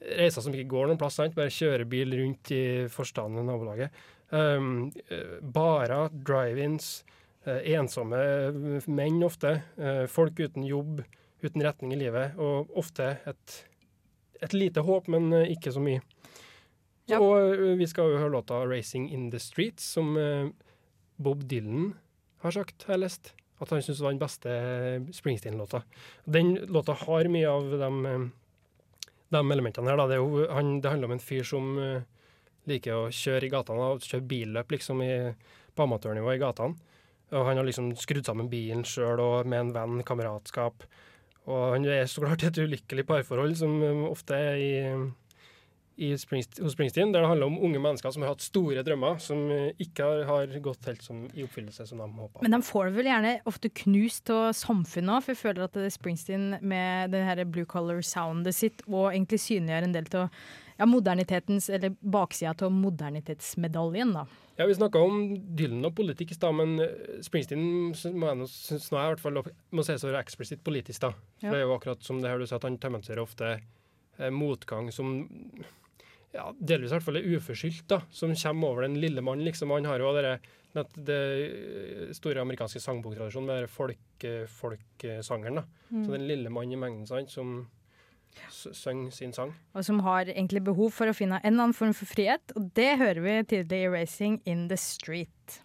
reiser 0.00 0.44
som 0.44 0.54
ikke 0.54 0.70
går 0.70 0.90
noen 0.90 1.00
plass. 1.00 1.18
Sant? 1.18 1.36
Bare 1.36 1.52
kjøre 1.52 1.88
bil 1.90 2.14
rundt 2.16 2.52
i 2.54 2.62
forstanden 2.92 3.42
i 3.42 3.48
nabolaget. 3.48 4.02
Eh, 4.30 4.68
barer, 5.42 6.12
drive-ins, 6.14 7.02
eh, 7.44 7.72
ensomme 7.74 8.20
menn 8.86 9.24
ofte. 9.26 9.58
folk 10.08 10.38
uten 10.38 10.64
jobb, 10.64 11.02
uten 11.42 11.62
retning 11.62 11.92
i 11.92 11.98
livet, 11.98 12.38
og 12.38 12.70
ofte 12.76 13.18
et, 13.26 13.64
et 14.40 14.52
lite 14.54 14.80
håp, 14.80 15.08
men 15.08 15.32
ikke 15.48 15.72
så 15.72 15.82
mye. 15.82 16.00
Ja. 17.10 17.18
Og 17.18 17.78
vi 17.80 17.86
skal 17.90 18.12
jo 18.12 18.18
høre 18.18 18.30
låta 18.30 18.62
'Racing 18.62 19.10
in 19.10 19.30
the 19.30 19.38
Streets', 19.38 19.82
som 19.82 20.14
Bob 21.20 21.44
Dylan 21.48 21.92
har 22.44 22.54
sagt, 22.56 22.86
har 22.88 22.96
jeg 22.96 23.04
lest, 23.04 23.32
at 23.60 23.72
han 23.74 23.82
syns 23.84 24.00
var 24.00 24.14
den 24.14 24.22
beste 24.22 24.52
Springsteen-låta. 25.16 25.82
Den 26.24 26.54
låta 26.72 26.96
har 26.96 27.28
mye 27.28 27.48
av 27.50 27.68
de, 27.82 27.90
eh, 28.08 28.24
de 29.36 29.42
elementene 29.52 29.92
her. 29.92 30.00
Da. 30.00 30.06
Det, 30.08 30.20
jo, 30.20 30.46
han, 30.48 30.78
det 30.80 30.92
handler 30.94 31.10
om 31.10 31.16
en 31.18 31.24
fyr 31.24 31.44
som 31.44 31.74
eh, 31.78 32.08
liker 32.70 32.96
å 32.96 33.10
kjøre 33.12 33.48
i 33.48 33.52
gatene, 33.52 33.90
og 33.92 34.06
kjøre 34.06 34.28
billøp 34.30 34.72
liksom 34.72 35.04
i, 35.04 35.12
på 35.76 35.84
amatørnivå 35.84 36.32
i 36.34 36.40
gatene. 36.40 36.96
Og 37.30 37.46
han 37.46 37.60
har 37.60 37.68
liksom 37.68 37.92
skrudd 38.00 38.26
sammen 38.26 38.50
bilen 38.50 38.82
sjøl 38.88 39.20
med 39.46 39.60
en 39.60 39.74
venn, 39.76 40.04
kameratskap. 40.08 40.88
Og 41.50 41.74
han 41.76 41.86
er 41.86 42.08
så 42.10 42.24
klart 42.24 42.42
et 42.46 42.58
ulykkelig 42.58 43.04
parforhold, 43.08 43.58
som 43.60 43.76
eh, 43.84 44.06
ofte 44.08 44.40
er 44.40 44.56
i 44.60 44.72
i 46.00 46.10
Springst 46.18 46.60
hos 46.64 46.72
Springsteen, 46.72 47.12
der 47.12 47.24
det 47.24 47.28
handler 47.28 47.50
om 47.50 47.58
unge 47.66 47.80
mennesker 47.82 48.12
som 48.14 48.24
har 48.24 48.32
hatt 48.32 48.44
store 48.44 48.84
drømmer, 48.86 49.18
som 49.20 49.42
eh, 49.52 49.74
ikke 49.82 50.06
har, 50.06 50.22
har 50.30 50.54
gått 50.64 50.88
helt 50.88 51.04
som, 51.04 51.26
i 51.36 51.44
oppfyllelse 51.44 51.84
som 51.90 52.00
de 52.00 52.08
håpa. 52.08 52.40
Men 52.44 52.56
de 52.56 52.62
får 52.64 52.90
vel 52.96 53.10
gjerne 53.10 53.34
ofte 53.50 53.72
knust 53.82 54.32
av 54.32 54.54
samfunnet 54.56 55.18
òg, 55.18 55.26
for 55.26 55.34
jeg 55.34 55.42
føler 55.42 55.66
at 55.66 55.76
det 55.76 55.92
Springsteen 55.92 56.56
med 56.64 57.12
det 57.12 57.22
her 57.26 57.44
blue 57.44 57.68
color 57.68 58.00
soundet 58.06 58.56
sitt 58.56 58.84
og 58.88 59.10
egentlig 59.10 59.42
synliggjør 59.44 59.88
en 59.88 59.96
del 59.98 60.10
av 60.22 60.28
ja, 60.80 60.86
modernitetens, 60.88 61.68
eller 61.68 61.92
baksida 62.00 62.54
av 62.64 62.72
modernitetsmedaljen, 62.72 64.14
da. 64.16 64.24
Ja, 64.56 64.66
Vi 64.66 64.74
snakka 64.76 65.00
om 65.00 65.20
Dylan 65.56 65.84
og 65.88 65.94
politikk 65.96 66.32
i 66.32 66.36
stad, 66.36 66.56
men 66.56 66.80
eh, 66.84 67.18
Springsteen 67.24 67.92
må 68.16 68.30
jeg 68.30 68.48
synes 68.52 68.88
nå 68.92 69.00
er 69.00 69.10
i 69.10 69.12
hvert 69.14 69.22
fall 69.24 69.42
må 69.76 69.84
sies 69.84 70.04
å 70.04 70.08
være 70.08 70.24
eksplisitt 70.24 70.64
politisk. 70.64 71.04
da. 71.04 71.12
For 71.40 71.48
Ja. 71.48 71.52
Det 71.52 71.60
er 71.60 71.66
jo 71.66 71.76
akkurat 71.76 72.04
som 72.04 72.20
det 72.20 72.32
her 72.32 72.40
du 72.40 72.46
sa, 72.48 72.56
at 72.56 72.68
han 72.68 72.80
tematiserer 72.80 73.22
ofte 73.24 73.52
eh, 73.58 74.32
motgang 74.32 74.88
som 74.92 75.28
ja, 76.34 76.46
delvis 76.58 76.92
i 76.92 76.96
hvert 76.96 77.06
fall 77.06 77.18
er 77.20 77.28
uforskyldt, 77.34 77.86
da, 77.90 78.00
som 78.14 78.34
kommer 78.38 78.70
over 78.70 78.86
den 78.86 79.00
lille 79.02 79.22
mannen. 79.24 79.44
liksom. 79.44 79.72
Han 79.74 79.88
har 79.88 80.02
jo 80.02 80.12
det, 80.14 80.36
det, 80.74 80.86
det 81.08 82.16
store 82.16 82.44
amerikanske 82.44 82.82
sangboktradisjonen 82.82 83.50
med 83.50 83.70
folk, 83.70 84.26
folksangeren. 84.60 85.62
da. 85.62 85.66
Mm. 85.90 86.04
Så 86.04 86.14
den 86.14 86.28
lille 86.30 86.50
mann 86.54 86.72
i 86.72 86.78
mengden 86.78 87.06
sant, 87.10 87.32
som 87.32 87.66
synger 88.46 89.10
sin 89.10 89.32
sang. 89.34 89.54
Og 89.74 89.84
som 89.84 90.00
har 90.06 90.30
egentlig 90.30 90.62
behov 90.64 90.94
for 90.94 91.10
å 91.10 91.16
finne 91.16 91.40
en 91.42 91.58
annen 91.58 91.74
form 91.74 91.94
for 91.96 92.06
frihet, 92.06 92.54
og 92.54 92.70
det 92.78 92.92
hører 93.02 93.20
vi 93.24 93.42
tidlig 93.56 93.82
i 93.82 93.90
'Racing 93.90 94.40
in 94.46 94.68
the 94.68 94.78
Street'. 94.78 95.60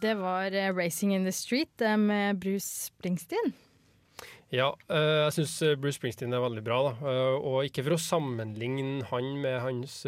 Det 0.00 0.14
var 0.14 0.54
eh, 0.54 0.70
'Racing 0.74 1.14
in 1.14 1.24
the 1.24 1.32
Street' 1.32 1.82
eh, 1.82 1.96
med 1.96 2.38
Bruce 2.38 2.90
Springsteen. 2.90 3.52
Ja, 4.48 4.70
eh, 4.88 5.24
jeg 5.26 5.32
syns 5.34 5.54
Bruce 5.82 5.98
Springsteen 5.98 6.32
er 6.32 6.42
veldig 6.44 6.62
bra. 6.64 6.78
da. 6.86 7.14
Og 7.42 7.66
ikke 7.66 7.82
for 7.84 7.96
å 7.96 8.02
sammenligne 8.02 9.02
han 9.10 9.32
med 9.42 9.58
hans 9.64 10.04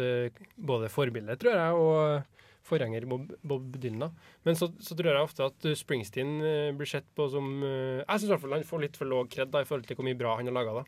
både 0.55 0.89
forbilde, 0.89 1.35
tror 1.41 1.59
jeg, 1.59 1.81
og 1.83 2.39
forgjenger 2.71 3.05
Bob, 3.09 3.33
Bob 3.43 3.75
Dylan. 3.83 4.15
Men 4.47 4.55
så, 4.55 4.71
så 4.79 4.95
tror 4.95 5.11
jeg 5.11 5.27
ofte 5.27 5.49
at 5.51 5.67
Springsteen 5.77 6.39
blir 6.77 6.87
sett 6.87 7.07
på 7.17 7.27
som 7.33 7.59
Jeg 7.65 8.21
syns 8.21 8.31
han 8.31 8.63
får 8.63 8.85
litt 8.85 8.97
for 8.97 9.11
låg 9.11 9.29
kred 9.33 9.51
i 9.51 9.67
forhold 9.67 9.89
til 9.89 9.99
hvor 9.99 10.07
mye 10.07 10.17
bra 10.17 10.37
han 10.39 10.47
har 10.47 10.55
laga. 10.55 10.85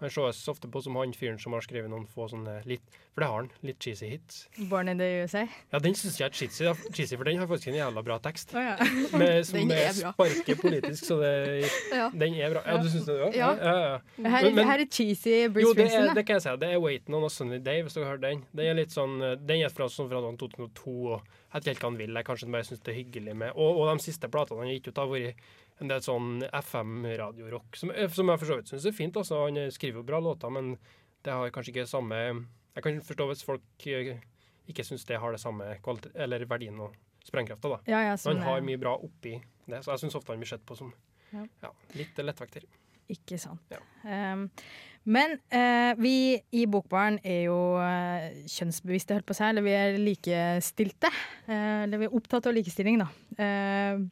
Han 0.00 0.10
ses 0.10 0.48
ofte 0.50 0.66
på 0.68 0.82
som 0.82 0.96
han 0.96 1.12
fyren 1.14 1.38
som 1.40 1.52
har 1.52 1.60
skrevet 1.62 1.88
noen 1.88 2.04
få 2.10 2.26
sånne 2.28 2.64
litt 2.66 2.82
For 3.14 3.22
det 3.22 3.28
har 3.30 3.36
han. 3.38 3.50
Litt 3.62 3.78
cheesy 3.78 4.08
hits. 4.10 4.48
'Born 4.58 4.88
in 4.90 4.98
the 4.98 5.06
USA'. 5.22 5.48
Ja, 5.72 5.78
den 5.78 5.94
syns 5.94 6.18
jeg 6.18 6.26
er 6.26 6.34
cheesy, 6.34 6.64
cheesy, 6.92 7.14
for 7.16 7.22
den 7.24 7.38
har 7.38 7.46
faktisk 7.46 7.68
en 7.68 7.74
jævla 7.78 8.02
bra 8.02 8.18
tekst. 8.18 8.50
Oh, 8.56 8.58
ja. 8.60 8.74
Med, 9.18 9.46
som 9.46 9.60
Den 9.60 9.70
er 9.70 9.92
bra. 10.00 10.10
sparker 10.16 10.56
politisk, 10.58 11.04
så 11.06 11.20
det, 11.22 11.70
Ja. 11.94 12.08
den 12.10 12.34
er 12.34 12.50
bra. 12.56 12.62
Ja, 12.66 12.80
du 12.82 12.88
syns 12.90 13.06
det 13.06 13.14
òg? 13.22 13.36
Ja. 13.38 13.52
ja, 13.54 13.76
ja. 13.78 13.98
Her, 14.28 14.42
Men- 14.42 14.54
men- 14.56 14.66
her 14.66 14.80
er 14.82 14.86
cheesy 14.90 15.46
Bruce 15.48 15.62
Jo, 15.62 15.72
det 15.74 15.84
er, 15.84 15.88
Springsteen. 15.94 16.14
det 16.16 16.26
kan 16.26 16.34
jeg 16.34 16.42
si. 16.42 16.56
Det 16.58 16.68
er 16.74 16.78
'Waiting 16.82 17.14
on 17.14 17.24
a 17.24 17.28
Sunny 17.30 17.58
Day', 17.62 17.82
hvis 17.86 17.94
dere 17.94 18.04
har 18.04 18.16
hørt 18.16 18.20
den. 18.26 18.44
Den 18.56 18.66
er 18.66 18.74
litt 18.74 18.90
sånn, 18.90 19.22
eh, 19.22 19.36
den 19.36 19.62
er 19.62 19.68
fra, 19.70 19.86
sånn 19.86 20.08
fra 20.10 20.18
sånn 20.20 20.36
2002, 20.36 20.90
og 21.14 21.22
jeg 21.22 21.54
vet 21.54 21.62
ikke 21.62 21.70
helt 21.70 21.78
hva 21.78 21.90
han 21.90 21.98
vil. 21.98 22.14
Jeg 22.14 22.24
kanskje 22.26 22.50
bare 22.50 22.64
syns 22.66 22.82
det 22.82 22.90
er 22.96 22.98
hyggelig 23.04 23.36
med 23.36 23.52
Og, 23.54 23.78
og 23.78 23.96
de 23.96 24.02
siste 24.02 24.26
platene 24.28 24.58
han 24.58 24.66
har 24.66 24.74
gitt 24.74 24.88
ut, 24.88 24.96
har 24.96 25.06
vært 25.06 25.34
en 25.82 25.90
del 25.90 26.02
sånn 26.04 26.44
FM-radiorock, 26.50 27.78
som, 27.78 27.90
eh, 27.90 28.10
som 28.12 28.30
jeg 28.30 28.42
for 28.42 28.50
så 28.50 28.58
vidt 28.58 28.70
syns 28.70 28.86
er 28.86 28.94
fint. 28.96 29.16
Altså. 29.16 29.40
Han 29.46 29.58
skriver 29.74 30.02
jo 30.02 30.06
bra 30.06 30.20
låter, 30.22 30.52
men 30.54 30.76
det 31.24 31.32
har 31.32 31.50
kanskje 31.54 31.74
ikke 31.74 31.88
samme 31.88 32.20
Jeg 32.74 32.82
kan 32.82 33.02
forstå 33.06 33.26
hvis 33.30 33.44
folk 33.46 33.86
eh, 33.86 34.16
ikke 34.66 34.84
syns 34.86 35.04
det 35.06 35.20
har 35.22 35.34
det 35.34 35.40
samme 35.40 35.76
kvalitet, 35.82 36.14
eller 36.18 36.42
verdien 36.50 36.78
og 36.82 36.94
sprengkrafta, 37.24 37.70
da. 37.70 37.78
Ja, 37.86 38.00
ja, 38.10 38.16
Men 38.26 38.40
han 38.42 38.48
har 38.48 38.64
mye 38.66 38.80
bra 38.80 38.96
oppi 38.98 39.36
det, 39.66 39.84
så 39.84 39.94
jeg 39.94 40.04
syns 40.04 40.16
ofte 40.18 40.34
han 40.34 40.42
blir 40.42 40.50
sett 40.50 40.64
på 40.66 40.76
som 40.76 40.92
Ja. 41.34 41.44
ja, 41.62 41.70
litt 41.94 42.18
lettvekter. 42.18 42.66
Ikke 43.10 43.38
sant. 43.40 43.72
Um, 44.02 44.48
men 45.04 45.36
uh, 45.52 45.92
vi 46.00 46.40
i 46.56 46.64
Bokbaren 46.70 47.18
er 47.26 47.46
jo 47.48 47.58
uh, 47.76 48.28
kjønnsbevisste, 48.48 49.16
holdt 49.16 49.26
på 49.28 49.34
å 49.34 49.38
si, 49.38 49.46
eller 49.48 49.64
vi 49.66 49.74
er 49.76 49.98
likestilte. 50.00 51.10
Uh, 51.48 51.84
eller 51.84 52.00
vi 52.00 52.08
er 52.08 52.16
opptatt 52.16 52.48
av 52.48 52.56
likestilling, 52.56 53.02
da. 53.02 53.08
Eh, 53.36 54.04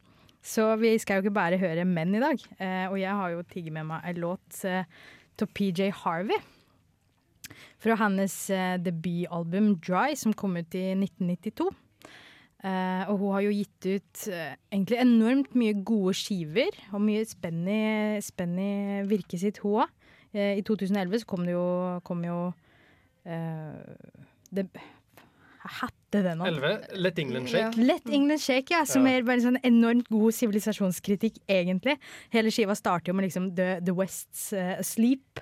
så 0.43 0.73
vi 0.79 0.97
skal 0.99 1.19
jo 1.19 1.25
ikke 1.25 1.37
bare 1.39 1.61
høre 1.61 1.85
menn 1.87 2.17
i 2.17 2.23
dag. 2.23 2.41
Eh, 2.59 2.85
og 2.89 2.97
jeg 2.99 3.19
har 3.19 3.31
jo 3.31 3.45
tigget 3.47 3.75
med 3.77 3.87
meg 3.93 4.09
en 4.09 4.19
låt 4.25 4.59
uh, 4.67 4.83
til 5.39 5.49
PJ 5.55 5.93
Harvey. 6.03 6.41
Fra 7.83 7.95
hennes 7.99 8.33
eh, 8.49 8.77
debutalbum 8.79 9.75
'Dry', 9.75 10.15
som 10.15 10.33
kom 10.33 10.55
ut 10.57 10.75
i 10.75 10.93
1992. 10.95 11.69
Eh, 12.63 13.03
og 13.11 13.17
hun 13.19 13.33
har 13.35 13.43
jo 13.43 13.51
gitt 13.51 13.87
ut 13.89 14.21
eh, 14.31 14.53
egentlig 14.71 14.99
enormt 15.03 15.55
mye 15.59 15.75
gode 15.83 16.13
skiver, 16.15 16.77
og 16.95 17.03
mye 17.03 17.25
spenn 17.27 17.65
i, 17.67 19.03
virket 19.09 19.41
sitt, 19.41 19.59
hun 19.63 19.83
òg. 19.83 19.91
Eh, 20.31 20.55
I 20.61 20.63
2011 20.63 21.25
så 21.25 21.29
kom 21.29 21.43
det 21.43 21.57
jo, 21.57 21.67
kom 22.07 22.23
jo 22.23 22.37
eh, 23.27 23.83
det, 24.55 24.69
det 26.21 26.35
nå? 26.37 26.45
11. 26.45 26.85
Let 27.01 27.19
England 27.19 27.49
Shake. 27.49 27.77
Let 27.81 28.09
England 28.09 28.41
Shake, 28.43 28.69
ja. 28.75 28.83
Som 28.85 29.07
Ja. 29.07 29.17
er 29.17 29.23
bare 29.23 29.39
en 29.41 29.55
sånn 29.55 29.61
enormt 29.63 30.07
god 30.09 30.33
sivilisasjonskritikk, 30.33 31.39
egentlig. 31.49 31.97
Hele 32.29 32.51
skiva 32.53 32.75
starter 32.77 33.09
jo 33.09 33.15
med 33.17 33.25
liksom 33.25 33.55
The, 33.55 33.79
The 33.81 33.91
West's 33.97 34.51
uh, 34.53 34.81
Sleep. 34.81 35.39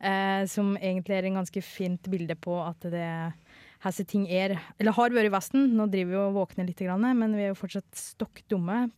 uh, 0.00 0.44
som 0.46 0.76
egentlig 0.76 1.16
er 1.16 1.24
en 1.24 1.34
ganske 1.42 1.62
fint 1.62 2.02
bilde 2.08 2.34
på 2.36 2.56
at 2.66 2.80
det 2.80 3.32
hesse 3.84 4.04
ting 4.06 4.26
er 4.28 4.58
Eller 4.78 4.92
har 4.92 5.10
vært 5.10 5.26
i 5.26 5.32
Vesten. 5.32 5.76
Nå 5.76 5.86
driver 5.90 6.10
vi 6.10 6.16
og 6.16 6.34
våkner 6.34 6.66
litt, 6.66 6.80
men 6.80 7.34
vi 7.36 7.42
er 7.42 7.48
jo 7.52 7.60
fortsatt 7.60 7.90
stokk 7.94 8.42
dumme. 8.48 8.90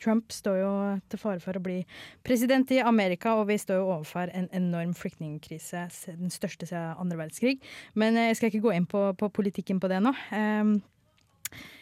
Trump 0.00 0.32
står 0.34 0.58
jo 0.60 0.72
til 1.10 1.20
fare 1.20 1.40
for 1.42 1.56
å 1.56 1.62
bli 1.62 1.78
president 2.26 2.70
i 2.74 2.82
Amerika, 2.84 3.36
og 3.38 3.48
vi 3.50 3.58
står 3.60 3.80
jo 3.80 3.92
overfor 3.94 4.32
en 4.36 4.50
enorm 4.56 4.92
flyktningkrise, 4.96 5.86
den 6.06 6.34
største 6.34 6.68
siden 6.68 7.00
andre 7.00 7.22
verdenskrig. 7.22 7.56
Men 7.94 8.18
eh, 8.18 8.30
jeg 8.30 8.40
skal 8.40 8.52
ikke 8.52 8.66
gå 8.68 8.76
inn 8.76 8.90
på, 8.90 9.08
på 9.18 9.32
politikken 9.40 9.80
på 9.82 9.90
det 9.92 10.02
nå. 10.04 10.12
Um, 10.32 10.76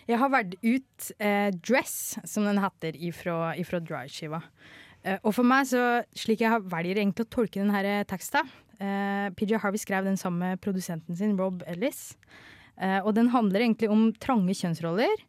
jeg 0.04 0.20
har 0.20 0.32
valgt 0.32 0.56
ut 0.60 1.12
eh, 1.18 1.50
'Dress', 1.50 2.18
som 2.28 2.44
den 2.44 2.60
heter, 2.60 2.96
ifra, 2.96 3.54
ifra 3.56 3.80
Dry-skiva. 3.80 4.42
Eh, 5.04 5.18
og 5.22 5.32
for 5.36 5.48
meg, 5.48 5.66
så, 5.70 6.04
slik 6.16 6.44
jeg 6.44 6.64
velger 6.68 7.00
egentlig 7.00 7.24
å 7.24 7.32
tolke 7.32 7.62
denne 7.62 8.04
teksten 8.08 8.50
eh, 8.80 9.30
PJ 9.36 9.60
Harvey 9.62 9.80
skrev 9.80 10.04
den 10.04 10.20
sammen 10.20 10.42
med 10.44 10.60
produsenten 10.64 11.16
sin, 11.16 11.38
Rob 11.40 11.64
Ellis. 11.66 12.12
Og 12.74 13.12
den 13.14 13.28
handler 13.30 13.62
egentlig 13.62 13.86
om 13.86 14.08
trange 14.18 14.50
kjønnsroller. 14.58 15.20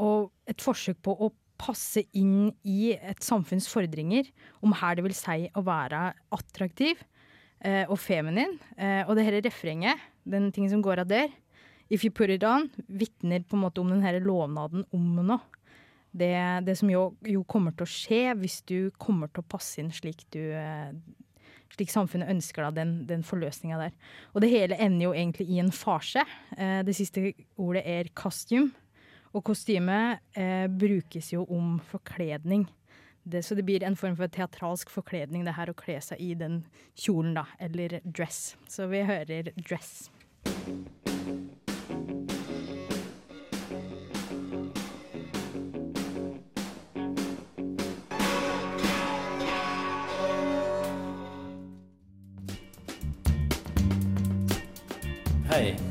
Og 0.00 0.30
et 0.48 0.62
forsøk 0.64 1.02
på 1.04 1.12
å 1.12 1.28
passe 1.60 2.04
inn 2.16 2.52
i 2.66 2.92
et 2.94 3.22
samfunns 3.24 3.68
fordringer 3.70 4.28
om 4.64 4.74
her 4.76 4.96
det 4.96 5.06
vil 5.06 5.16
si 5.16 5.48
å 5.56 5.64
være 5.66 6.10
attraktiv 6.34 7.00
eh, 7.60 7.84
og 7.84 7.98
feminin. 8.00 8.58
Eh, 8.76 9.02
og 9.06 9.16
det 9.16 9.26
hele 9.26 9.42
refrenget, 9.46 10.00
den 10.26 10.50
tingen 10.52 10.74
som 10.76 10.84
går 10.84 11.04
av 11.04 11.10
der, 11.10 11.34
If 11.88 12.02
you 12.02 12.10
put 12.10 12.30
it 12.30 12.42
on, 12.42 12.68
vitner 12.88 13.44
på 13.46 13.54
en 13.54 13.62
måte 13.62 13.78
om 13.78 13.92
denne 13.92 14.18
lovnaden 14.18 14.82
om 14.94 15.04
noe. 15.20 15.38
Det, 16.16 16.32
det 16.66 16.74
som 16.80 16.90
jo, 16.90 17.10
jo 17.28 17.44
kommer 17.46 17.74
til 17.76 17.84
å 17.84 17.92
skje 17.92 18.20
hvis 18.40 18.62
du 18.66 18.90
kommer 18.98 19.28
til 19.30 19.44
å 19.44 19.50
passe 19.52 19.82
inn 19.82 19.92
slik 19.92 20.24
du 20.32 20.40
eh, 20.56 20.94
slik 21.74 21.90
samfunnet 21.92 22.30
ønsker 22.32 22.64
da, 22.64 22.70
den, 22.78 22.94
den 23.08 23.22
forløsninga 23.26 23.78
der. 23.80 23.94
Og 24.32 24.42
det 24.42 24.50
hele 24.52 24.78
ender 24.80 25.10
jo 25.10 25.14
egentlig 25.14 25.46
i 25.52 25.60
en 25.60 25.72
farse. 25.74 26.24
Eh, 26.56 26.80
det 26.86 26.96
siste 26.96 27.34
ordet 27.60 27.84
er 27.84 28.10
costume. 28.16 28.72
Og 29.34 29.44
kostyme 29.44 30.18
eh, 30.36 30.66
brukes 30.70 31.32
jo 31.32 31.44
om 31.50 31.78
forkledning. 31.80 32.66
Det, 33.26 33.42
så 33.42 33.54
det 33.58 33.64
blir 33.66 33.82
en 33.82 33.96
form 33.96 34.14
for 34.16 34.30
teatralsk 34.30 34.90
forkledning, 34.90 35.42
det 35.44 35.56
her 35.56 35.72
å 35.72 35.74
kle 35.74 35.98
seg 36.00 36.22
i 36.22 36.34
den 36.38 36.60
kjolen, 36.94 37.34
da. 37.34 37.48
Eller 37.58 37.98
dress. 38.04 38.54
Så 38.70 38.86
vi 38.92 39.02
hører 39.02 39.50
dress. 39.58 40.06
Hei, 55.50 55.85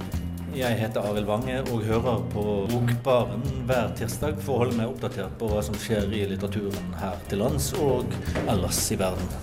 jeg 0.55 0.77
heter 0.79 1.03
Arild 1.03 1.27
Wange 1.27 1.57
og 1.67 1.81
hører 1.83 2.21
på 2.31 2.43
Bokbaren 2.71 3.41
hver 3.67 3.89
tirsdag 3.99 4.37
for 4.39 4.55
å 4.55 4.59
holde 4.63 4.77
meg 4.77 4.87
oppdatert 4.93 5.33
på 5.39 5.49
hva 5.51 5.59
som 5.65 5.75
skjer 5.79 6.07
i 6.15 6.21
litteraturen 6.31 6.93
her 7.01 7.19
til 7.27 7.41
lands 7.43 7.73
og 7.75 8.15
ellers 8.47 8.79
i 8.95 8.97
verden. 9.01 9.33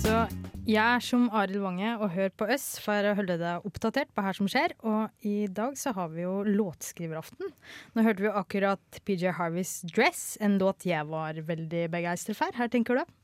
Så 0.00 0.24
jeg 0.66 0.82
er 0.82 1.06
som 1.06 1.28
Arild 1.30 1.62
Wange 1.62 1.94
og 2.00 2.14
hører 2.16 2.34
på 2.34 2.50
oss 2.50 2.66
for 2.82 3.06
å 3.06 3.14
holde 3.14 3.38
deg 3.40 3.66
oppdatert 3.68 4.10
på 4.10 4.26
her 4.26 4.38
som 4.42 4.50
skjer. 4.50 4.74
Og 4.82 5.26
i 5.28 5.46
dag 5.46 5.78
så 5.78 5.94
har 5.94 6.10
vi 6.10 6.24
jo 6.26 6.40
låtskriveraften. 6.48 7.54
Nå 7.94 8.06
hørte 8.06 8.24
vi 8.24 8.30
jo 8.30 8.38
akkurat 8.42 9.02
PJ 9.06 9.36
Harveys 9.38 9.82
'Dress', 9.86 10.38
en 10.42 10.58
låt 10.58 10.88
jeg 10.88 11.06
var 11.06 11.38
veldig 11.38 11.90
begeistret 11.94 12.40
for. 12.40 12.50
Her 12.58 12.72
tenker 12.72 12.98
du? 12.98 13.18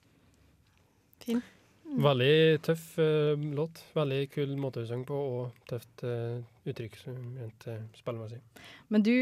Fin. 1.27 1.43
Veldig 1.91 2.61
tøff 2.63 2.85
uh, 3.01 3.35
låt. 3.57 3.81
Veldig 3.97 4.21
kul 4.31 4.53
måte 4.61 4.85
å 4.85 4.89
synge 4.89 5.09
på, 5.09 5.17
og 5.17 5.71
tøft 5.71 6.05
uh, 6.07 6.39
uttrykk 6.69 6.99
rent 7.09 7.67
uh, 7.67 7.81
spillemessig. 7.99 8.39
Men 8.95 9.05
du 9.07 9.13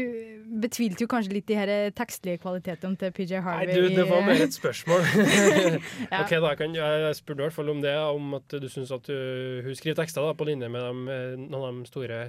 betvilte 0.61 1.05
jo 1.05 1.09
kanskje 1.09 1.33
litt 1.37 1.47
de 1.49 1.57
her 1.57 1.71
tekstlige 1.97 2.41
kvalitetene 2.43 2.99
til 2.99 3.13
PJ 3.15 3.41
Harvey? 3.45 3.71
Nei, 3.71 3.89
du, 3.89 3.97
det 3.97 4.05
var 4.09 4.25
mer 4.27 4.43
et 4.45 4.55
spørsmål. 4.55 5.05
Ja. 6.09 6.23
Ok, 6.23 6.35
da 6.41 6.53
kan 6.57 6.73
jeg, 6.75 7.01
jeg 7.03 7.17
spurte 7.17 7.41
i 7.41 7.45
hvert 7.47 7.55
fall 7.55 7.71
om 7.71 7.81
det, 7.83 7.95
om 7.95 8.37
at 8.37 8.55
du 8.61 8.67
syns 8.71 8.91
at 8.93 9.05
du, 9.07 9.17
hun 9.65 9.75
skriver 9.77 9.97
tekster 9.99 10.25
da, 10.25 10.35
på 10.37 10.47
linje 10.47 10.69
med 10.71 11.09
eh, 11.13 11.33
noen 11.39 11.65
av 11.65 11.79
de 11.81 11.89
store 11.89 12.19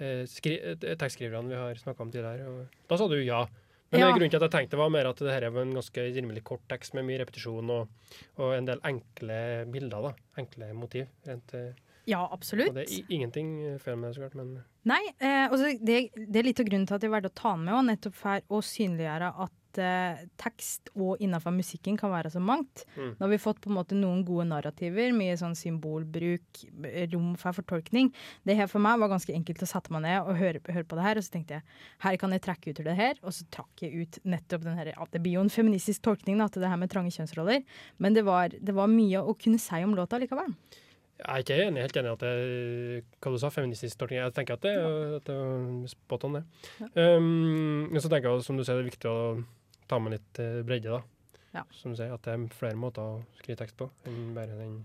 eh, 0.00 0.22
skri, 0.30 0.56
eh, 0.58 0.78
tekstskriverne 0.98 1.50
vi 1.50 1.58
har 1.58 1.80
snakka 1.80 2.04
om 2.04 2.12
tidligere. 2.12 2.48
Og 2.50 2.88
da 2.90 2.98
sa 2.98 3.08
du 3.10 3.18
ja. 3.20 3.44
Men 3.92 4.00
Ja. 4.00 4.10
grunnen 4.14 4.30
til 4.30 4.36
at 4.38 4.46
jeg 4.46 4.50
tenkte 4.54 4.78
var 4.78 4.88
mer 4.94 5.08
at 5.10 5.16
det 5.18 5.32
her 5.34 5.50
var 5.50 5.62
en 5.66 5.74
ganske 5.74 6.02
rimelig 6.14 6.44
kort 6.44 6.60
tekst 6.70 6.94
med 6.94 7.04
mye 7.08 7.18
repetisjon 7.24 7.70
og, 7.74 7.88
og 8.38 8.52
en 8.54 8.64
del 8.68 8.78
enkle 8.86 9.38
bilder. 9.72 10.02
da, 10.02 10.12
Enkle 10.38 10.72
motiv. 10.74 11.06
Rent, 11.26 11.54
eh, 11.54 11.72
Ja, 12.06 12.22
absolutt. 12.32 12.68
og 12.70 12.74
det 12.74 12.86
er 12.88 13.04
ingenting 13.10 13.78
feil 13.78 13.96
med 13.96 14.10
det, 14.10 14.16
så 14.16 14.20
klart, 14.30 14.34
men 14.34 14.62
Nei, 14.84 15.02
eh, 15.20 15.48
altså 15.50 15.76
det, 15.84 16.10
det 16.16 16.36
er 16.40 16.42
litt 16.46 16.60
av 16.60 16.66
grunnen 16.66 16.86
til 16.88 16.94
at 16.94 17.02
jeg 17.02 17.10
valgte 17.10 17.30
å 17.30 17.34
ta 17.42 17.56
med, 17.56 17.74
og 17.74 17.84
nettopp 17.90 18.14
for 18.14 18.40
å 18.48 18.62
synliggjøre 18.64 19.28
at 19.44 19.52
eh, 19.78 20.24
tekst 20.40 20.90
og 20.96 21.20
innenfor 21.22 21.52
musikken 21.54 21.96
kan 22.00 22.10
være 22.10 22.32
så 22.34 22.40
mangt. 22.42 22.82
Mm. 22.96 23.12
Nå 23.18 23.22
har 23.26 23.30
vi 23.30 23.38
fått 23.38 23.60
på 23.62 23.70
en 23.70 23.76
måte 23.76 23.94
noen 23.98 24.24
gode 24.26 24.48
narrativer, 24.50 25.12
mye 25.14 25.36
sånn 25.38 25.54
symbolbruk, 25.54 26.64
b- 26.82 27.06
rom 27.12 27.36
for 27.38 27.52
fortolkning. 27.60 28.10
Det 28.48 28.56
her 28.58 28.66
for 28.72 28.82
meg 28.82 28.98
var 28.98 29.12
ganske 29.12 29.34
enkelt 29.36 29.62
å 29.62 29.70
sette 29.70 29.92
meg 29.94 30.02
ned 30.08 30.20
og 30.24 30.34
høre, 30.40 30.64
høre 30.66 30.88
på 30.90 30.98
det 30.98 31.06
her, 31.06 31.20
og 31.22 31.28
så 31.28 31.36
tenkte 31.36 31.60
jeg 31.60 31.62
her 32.06 32.16
kan 32.24 32.34
jeg 32.34 32.44
trekke 32.48 32.70
ut 32.74 32.82
det 32.90 32.96
her, 32.98 33.22
og 33.22 33.32
så 33.36 33.46
trakk 33.54 33.86
jeg 33.86 33.94
ut 34.06 34.20
nettopp 34.24 34.64
den 34.66 34.78
her, 34.80 34.92
ja, 34.96 35.06
det 35.12 35.22
blir 35.22 35.38
jo 35.38 35.46
en 35.46 35.52
feministisk 35.52 36.02
tolkning 36.08 36.40
da, 36.40 36.48
til 36.50 36.64
det 36.64 36.70
her 36.72 36.80
med 36.80 36.90
trange 36.90 37.12
kjønnsroller, 37.14 37.62
men 37.98 38.14
det 38.16 38.24
var, 38.26 38.48
det 38.56 38.74
var 38.74 38.90
mye 38.90 39.20
å 39.22 39.36
kunne 39.38 39.60
si 39.60 39.84
om 39.84 39.94
låta 39.94 40.18
likevel. 40.18 40.54
Jeg 41.20 41.28
er 41.28 41.42
ikke 41.44 41.56
enig, 41.66 41.82
helt 41.84 41.96
enig 42.00 42.08
i 42.08 42.12
at 42.14 42.22
det 42.24 43.00
hva 43.20 43.30
du 43.34 43.36
sa, 43.42 43.50
feministisk 43.52 43.98
tolkning. 44.00 44.22
Jeg 44.22 44.32
tenker 44.38 44.56
at 44.56 44.62
det, 44.64 44.70
at 45.18 45.26
det 45.28 45.34
er 45.36 45.90
spot 45.92 46.22
on, 46.24 46.38
det. 46.38 46.44
Um, 46.96 47.90
så 48.00 48.08
tenker 48.08 48.30
jeg, 48.30 48.44
som 48.46 48.56
du 48.56 48.64
sier, 48.64 48.78
det 48.78 48.86
er 48.86 48.88
viktig 48.88 49.10
å 49.10 49.18
ta 49.90 49.98
med 50.02 50.14
litt 50.16 50.42
eh, 50.42 50.60
bredde, 50.66 51.00
da. 51.00 51.36
Ja. 51.50 51.64
Som 51.74 51.92
du 51.92 51.98
sier, 51.98 52.14
at 52.14 52.22
det 52.26 52.36
er 52.36 52.46
flere 52.54 52.78
måter 52.78 53.02
å 53.02 53.20
skrive 53.40 53.58
tekst 53.58 53.78
på 53.80 53.90
enn 54.06 54.30
bare 54.36 54.54
den 54.54 54.80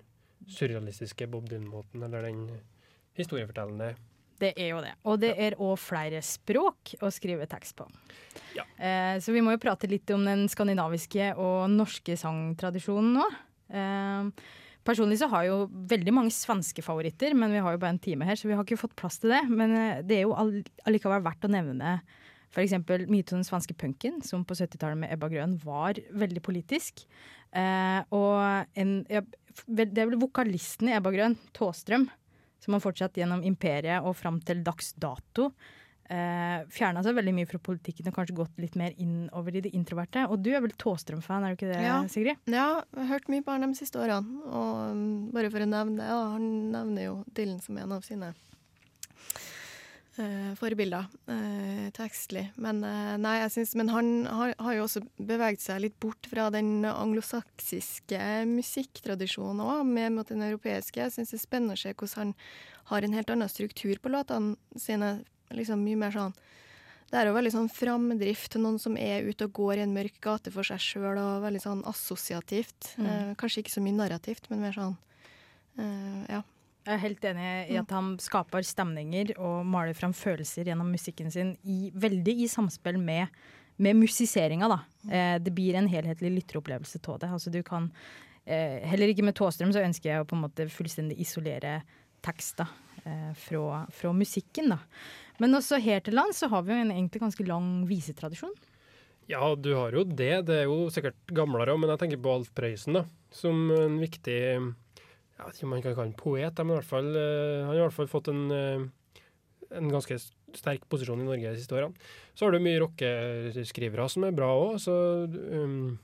surrealistiske 0.49 1.27
Bob 1.29 1.47
Dylan-måten, 1.49 2.03
eller 2.05 2.25
den 2.25 2.47
historiefortellende. 3.17 3.93
Det 4.41 4.51
er 4.59 4.73
jo 4.73 4.81
det. 4.83 4.91
Og 5.07 5.19
det 5.21 5.31
er 5.39 5.55
òg 5.63 5.77
flere 5.79 6.19
språk 6.25 6.97
å 7.05 7.11
skrive 7.13 7.47
tekst 7.49 7.77
på. 7.79 7.87
Ja. 8.57 8.65
Eh, 8.75 9.15
så 9.23 9.31
vi 9.35 9.43
må 9.45 9.53
jo 9.55 9.61
prate 9.63 9.87
litt 9.89 10.11
om 10.11 10.25
den 10.27 10.45
skandinaviske 10.51 11.31
og 11.39 11.69
norske 11.71 12.17
sangtradisjonen 12.19 13.15
nå. 13.15 13.29
Eh, 13.71 14.49
personlig 14.85 15.21
så 15.21 15.29
har 15.31 15.45
jeg 15.45 15.53
jo 15.53 15.87
veldig 15.93 16.13
mange 16.17 16.35
svenske 16.35 16.83
favoritter, 16.85 17.37
men 17.37 17.55
vi 17.55 17.63
har 17.63 17.75
jo 17.75 17.81
bare 17.81 17.95
en 17.95 18.03
time 18.03 18.27
her, 18.27 18.37
så 18.37 18.49
vi 18.49 18.57
har 18.57 18.67
ikke 18.67 18.81
fått 18.83 18.97
plass 18.99 19.21
til 19.23 19.33
det. 19.33 19.45
Men 19.49 19.77
eh, 19.79 20.03
det 20.05 20.19
er 20.19 20.27
jo 20.27 20.35
all, 20.35 20.57
allikevel 20.89 21.23
verdt 21.25 21.47
å 21.47 21.53
nevne 21.55 21.97
f.eks. 22.55 22.75
mye 22.87 23.25
av 23.25 23.33
den 23.35 23.43
svenske 23.47 23.75
punken, 23.77 24.21
som 24.23 24.45
på 24.47 24.55
70-tallet 24.55 25.01
med 25.03 25.11
Ebba 25.13 25.27
Grøn 25.31 25.57
var 25.63 25.99
veldig 26.15 26.41
politisk. 26.45 27.05
Eh, 27.55 28.01
og 28.15 28.75
en, 28.79 28.97
ja, 29.11 29.21
det 29.67 29.91
er 29.91 30.09
vel 30.09 30.19
vokalisten 30.21 30.89
i 30.91 30.95
Ebba 30.97 31.11
Grøn, 31.15 31.35
Tåstrøm, 31.55 32.07
som 32.63 32.75
har 32.77 32.83
fortsatt 32.83 33.17
gjennom 33.19 33.43
imperiet 33.45 34.03
og 34.07 34.15
fram 34.17 34.39
til 34.43 34.63
dags 34.65 34.93
dato. 34.97 35.51
Eh, 36.05 36.59
Fjerna 36.69 37.01
seg 37.01 37.15
veldig 37.17 37.31
mye 37.33 37.47
fra 37.49 37.57
politikken 37.65 38.07
og 38.11 38.13
kanskje 38.13 38.35
gått 38.37 38.59
litt 38.61 38.75
mer 38.77 38.93
innover 39.01 39.55
i 39.57 39.63
det 39.65 39.71
introverte. 39.77 40.27
Og 40.29 40.37
du 40.45 40.51
er 40.53 40.61
vel 40.61 40.73
Tåstrøm-fan, 40.77 41.43
er 41.47 41.53
du 41.53 41.57
ikke 41.59 41.71
det, 41.71 41.81
Ja. 41.81 41.99
Sigrid? 42.11 42.37
Ja, 42.45 42.83
jeg 42.93 43.01
har 43.01 43.11
hørt 43.15 43.29
mye 43.33 43.43
på 43.45 43.55
han 43.55 43.65
de 43.65 43.77
siste 43.79 43.99
årene. 44.01 44.43
Og 44.45 44.91
um, 44.93 45.05
bare 45.33 45.49
for 45.53 45.65
å 45.65 45.69
nevne 45.69 45.97
det, 45.99 46.09
ja, 46.11 46.19
han 46.35 46.49
nevner 46.75 47.07
jo 47.09 47.15
Dylan 47.33 47.61
som 47.63 47.77
en 47.81 47.95
av 47.97 48.05
sine 48.05 48.33
eh, 50.21 50.51
forbilder 50.59 51.07
eh, 51.31 51.87
tekstlig. 51.95 52.47
Men, 52.61 52.83
eh, 52.87 53.15
nei, 53.21 53.37
synes, 53.53 53.75
men 53.79 53.91
han 53.93 54.11
har, 54.29 54.55
har 54.59 54.77
jo 54.77 54.85
også 54.87 55.03
beveget 55.17 55.63
seg 55.63 55.83
litt 55.83 55.99
bort 56.03 56.29
fra 56.31 56.49
den 56.53 56.85
anglosaksiske 56.89 58.21
musikktradisjonen 58.51 59.63
òg, 59.65 59.85
med 59.87 60.17
mot 60.17 60.31
den 60.31 60.45
europeiske. 60.47 61.01
Jeg 61.03 61.15
syns 61.15 61.33
det 61.33 61.39
er 61.41 61.45
spennende 61.45 61.77
å 61.77 61.83
se 61.83 61.93
hvordan 61.93 62.21
han 62.21 62.35
har 62.91 63.05
en 63.05 63.17
helt 63.17 63.31
annen 63.33 63.51
struktur 63.51 63.97
på 64.01 64.13
låtene 64.13 64.79
sine. 64.79 65.17
Liksom 65.53 65.83
mye 65.85 65.99
mer 65.99 66.13
sånn 66.15 66.33
det 67.11 67.19
er 67.21 67.29
jo 67.29 67.35
veldig 67.35 67.51
sånn 67.53 67.69
framdrift 67.69 68.57
noen 68.57 68.79
som 68.81 68.95
er 68.97 69.27
ute 69.27 69.45
og 69.45 69.53
går 69.55 69.77
i 69.77 69.83
en 69.85 69.93
mørk 69.93 70.17
gate 70.23 70.51
for 70.53 70.67
seg 70.67 70.81
sjøl, 70.81 71.19
og 71.21 71.43
veldig 71.45 71.61
sånn 71.61 71.83
assosiativt. 71.87 72.95
Mm. 72.97 73.05
Eh, 73.07 73.29
kanskje 73.39 73.61
ikke 73.61 73.75
så 73.75 73.83
mye 73.85 73.97
narrativt, 73.99 74.49
men 74.49 74.63
mer 74.65 74.75
sånn 74.75 74.97
eh, 75.77 76.25
ja. 76.33 76.41
Jeg 76.85 76.93
er 76.93 77.01
helt 77.01 77.23
enig 77.25 77.49
i 77.73 77.77
at 77.81 77.91
han 77.95 78.11
skaper 78.21 78.65
stemninger 78.65 79.31
og 79.41 79.65
maler 79.65 79.97
fram 79.97 80.13
følelser 80.13 80.67
gjennom 80.69 80.91
musikken 80.93 81.31
sin 81.33 81.55
i, 81.65 81.89
veldig 81.97 82.35
i 82.43 82.49
samspill 82.51 82.99
med, 83.01 83.33
med 83.81 83.97
musiseringa. 83.97 84.69
da. 84.69 84.77
Eh, 85.09 85.37
det 85.41 85.53
blir 85.55 85.79
en 85.79 85.89
helhetlig 85.89 86.35
lytteropplevelse 86.35 87.01
av 87.09 87.19
det. 87.23 87.31
Altså, 87.33 87.49
du 87.49 87.63
kan, 87.65 87.89
eh, 88.45 88.85
heller 88.85 89.09
ikke 89.09 89.25
med 89.25 89.33
Tåstrøm 89.33 89.73
så 89.73 89.81
ønsker 89.81 90.11
jeg 90.11 90.21
å 90.21 90.29
på 90.29 90.37
en 90.37 90.45
måte 90.45 90.69
fullstendig 90.69 91.17
isolere 91.25 91.79
tekster. 92.21 92.69
eh, 93.05 93.33
fra, 93.37 93.85
fra 93.93 94.13
musikken, 94.13 94.69
da. 94.69 94.79
Men 95.37 95.53
også 95.53 95.77
her 95.81 95.99
til 96.01 96.15
lands 96.17 96.41
har 96.41 96.63
vi 96.65 96.73
jo 96.73 96.85
en 96.85 96.93
egentlig 96.93 97.21
ganske 97.21 97.45
lang 97.45 97.85
visetradisjon. 97.85 98.53
Ja, 99.29 99.55
du 99.55 99.73
har 99.73 99.93
jo 99.93 100.03
det. 100.05 100.45
Det 100.47 100.61
er 100.61 100.65
jo 100.69 100.87
sikkert 100.93 101.17
gamlere 101.33 101.73
òg, 101.73 101.81
men 101.81 101.91
jeg 101.93 102.01
tenker 102.01 102.21
på 102.21 102.33
Alf 102.33 102.51
Prøysen 102.57 102.97
som 103.33 103.69
en 103.73 103.99
viktig 104.01 104.37
Jeg 105.35 105.49
vet 105.49 105.57
ikke 105.57 105.67
om 105.67 105.73
man 105.73 105.83
kan 105.83 105.95
kalle 105.95 106.07
han 106.07 106.17
poet, 106.19 106.59
men 106.61 106.71
i 106.71 106.77
hvert 106.79 106.87
fall, 106.87 107.09
eh, 107.19 107.59
han 107.59 107.73
har 107.73 107.81
i 107.81 107.83
hvert 107.83 107.97
fall 107.97 108.11
fått 108.11 108.29
en, 108.31 108.43
eh, 108.55 108.85
en 109.75 109.91
ganske 109.91 110.17
sterk 110.55 110.85
posisjon 110.87 111.19
i 111.19 111.27
Norge 111.27 111.51
de 111.51 111.59
siste 111.59 111.75
årene. 111.75 111.95
Så 112.35 112.45
har 112.45 112.55
du 112.55 112.63
mye 112.63 112.79
rockeskrivere 112.79 114.07
som 114.11 114.23
er 114.23 114.35
bra 114.35 114.47
òg. 114.55 114.79
Så 114.79 114.95
um, 115.27 115.97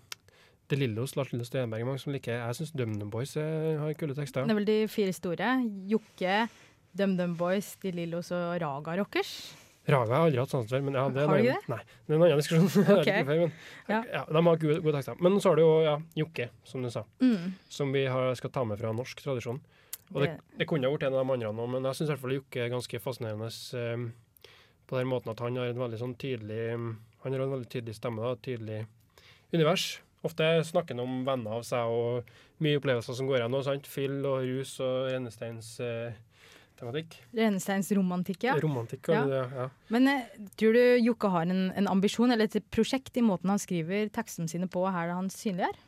De 0.67 0.75
Lillos, 0.79 1.15
Lars 1.15 1.31
Lille 1.31 1.47
Stenberg, 1.47 1.85
mange 1.87 1.99
som 1.99 2.11
liker 2.15 2.37
Jeg 2.39 2.59
syns 2.59 2.75
DumDum 2.75 3.09
Boys 3.11 3.37
eh, 3.39 3.79
har 3.79 3.95
kule 3.99 4.15
tekster. 4.17 4.43
Det 4.43 4.51
er 4.51 4.59
vel 4.59 4.67
de 4.67 4.79
fire 4.91 5.15
store. 5.15 5.55
Jokke, 5.87 6.37
DumDum 6.91 7.37
Boys, 7.39 7.77
De 7.83 7.95
Lillos 7.95 8.31
og 8.35 8.59
Raga 8.63 8.99
Rockers. 8.99 9.35
Raga 9.89 10.13
har 10.13 10.19
jeg 10.19 10.27
aldri 10.29 10.39
hatt 10.43 10.51
sans 10.53 10.69
for, 10.69 10.83
men 10.85 10.93
ja, 10.93 11.03
det 11.09 11.23
Har 11.25 11.37
du 11.41 11.47
det? 11.47 11.55
Nei, 11.71 11.77
det 12.05 12.13
er 12.13 12.17
en 12.19 12.23
annen 12.27 12.37
diskusjon. 12.41 12.85
Okay. 12.99 13.23
men, 13.25 13.51
Ja. 13.89 14.03
ja. 14.05 14.23
de 14.29 14.43
har 14.45 14.59
gode, 14.61 14.75
gode 14.85 14.93
tekster. 14.99 15.17
Men 15.25 15.39
så 15.41 15.49
har 15.49 15.57
du 15.57 15.63
jo 15.63 15.71
ja, 15.85 15.95
Jokke, 16.21 16.49
som 16.63 16.83
du 16.85 16.89
sa, 16.93 17.01
Mm. 17.19 17.53
som 17.69 17.91
vi 17.95 18.05
har, 18.05 18.35
skal 18.37 18.53
ta 18.53 18.63
med 18.63 18.77
fra 18.79 18.91
norsk 18.93 19.23
tradisjon. 19.25 19.61
Og 20.13 20.21
det, 20.21 20.35
det 20.59 20.67
kunne 20.67 20.85
ha 20.85 20.93
vært 20.93 21.07
en 21.07 21.15
av 21.15 21.23
de 21.25 21.33
andre 21.33 21.53
nå, 21.55 21.65
men 21.71 21.87
jeg 21.87 21.95
syns 21.97 22.09
i 22.09 22.13
hvert 22.13 22.21
fall 22.25 22.35
Jokke 22.35 22.61
er 22.65 22.69
ganske 22.73 22.99
fascinerende 22.99 23.49
um, 23.95 24.05
på 24.91 24.97
den 24.99 25.07
måten 25.07 25.31
at 25.31 25.39
han 25.39 25.55
har 25.55 25.71
en 25.71 25.79
veldig 25.79 25.99
sånn 26.01 26.15
tydelig 26.19 26.65
Han 27.23 27.31
har 27.31 27.43
en 27.45 27.53
veldig 27.55 27.69
tydelig 27.71 27.95
stemme, 27.95 28.21
da, 28.21 28.35
tydelig 28.43 28.81
univers. 29.53 30.01
Ofte 30.27 30.43
snakker 30.67 30.93
han 30.97 31.03
om 31.05 31.21
venner 31.25 31.57
av 31.57 31.63
seg 31.65 31.89
og 31.89 32.27
mye 32.61 32.77
opplevelser 32.77 33.15
som 33.17 33.25
går 33.29 33.39
igjen. 33.41 33.85
Fyll 33.89 34.19
og 34.29 34.43
rus 34.45 34.75
og 34.83 35.07
rennesteins 35.13 35.71
eh, 35.81 36.13
tematikk. 36.81 37.19
Renesteins 37.37 37.91
romantikk, 37.97 38.43
ja. 38.49 38.57
Romantikk, 38.61 39.07
Ja. 39.13 39.21
det. 39.29 39.43
Ja. 39.61 39.67
Men 39.93 40.07
eh, 40.11 40.25
tror 40.59 40.73
du 40.75 40.81
Jokke 41.05 41.29
har 41.33 41.45
en, 41.47 41.69
en 41.77 41.87
ambisjon 41.93 42.33
eller 42.33 42.49
et 42.49 42.67
prosjekt 42.73 43.15
i 43.17 43.23
måten 43.25 43.53
han 43.53 43.61
skriver 43.61 44.09
tekstene 44.13 44.49
sine 44.51 44.67
på 44.71 44.83
her 44.91 45.13
han 45.15 45.29
synliggjør? 45.31 45.79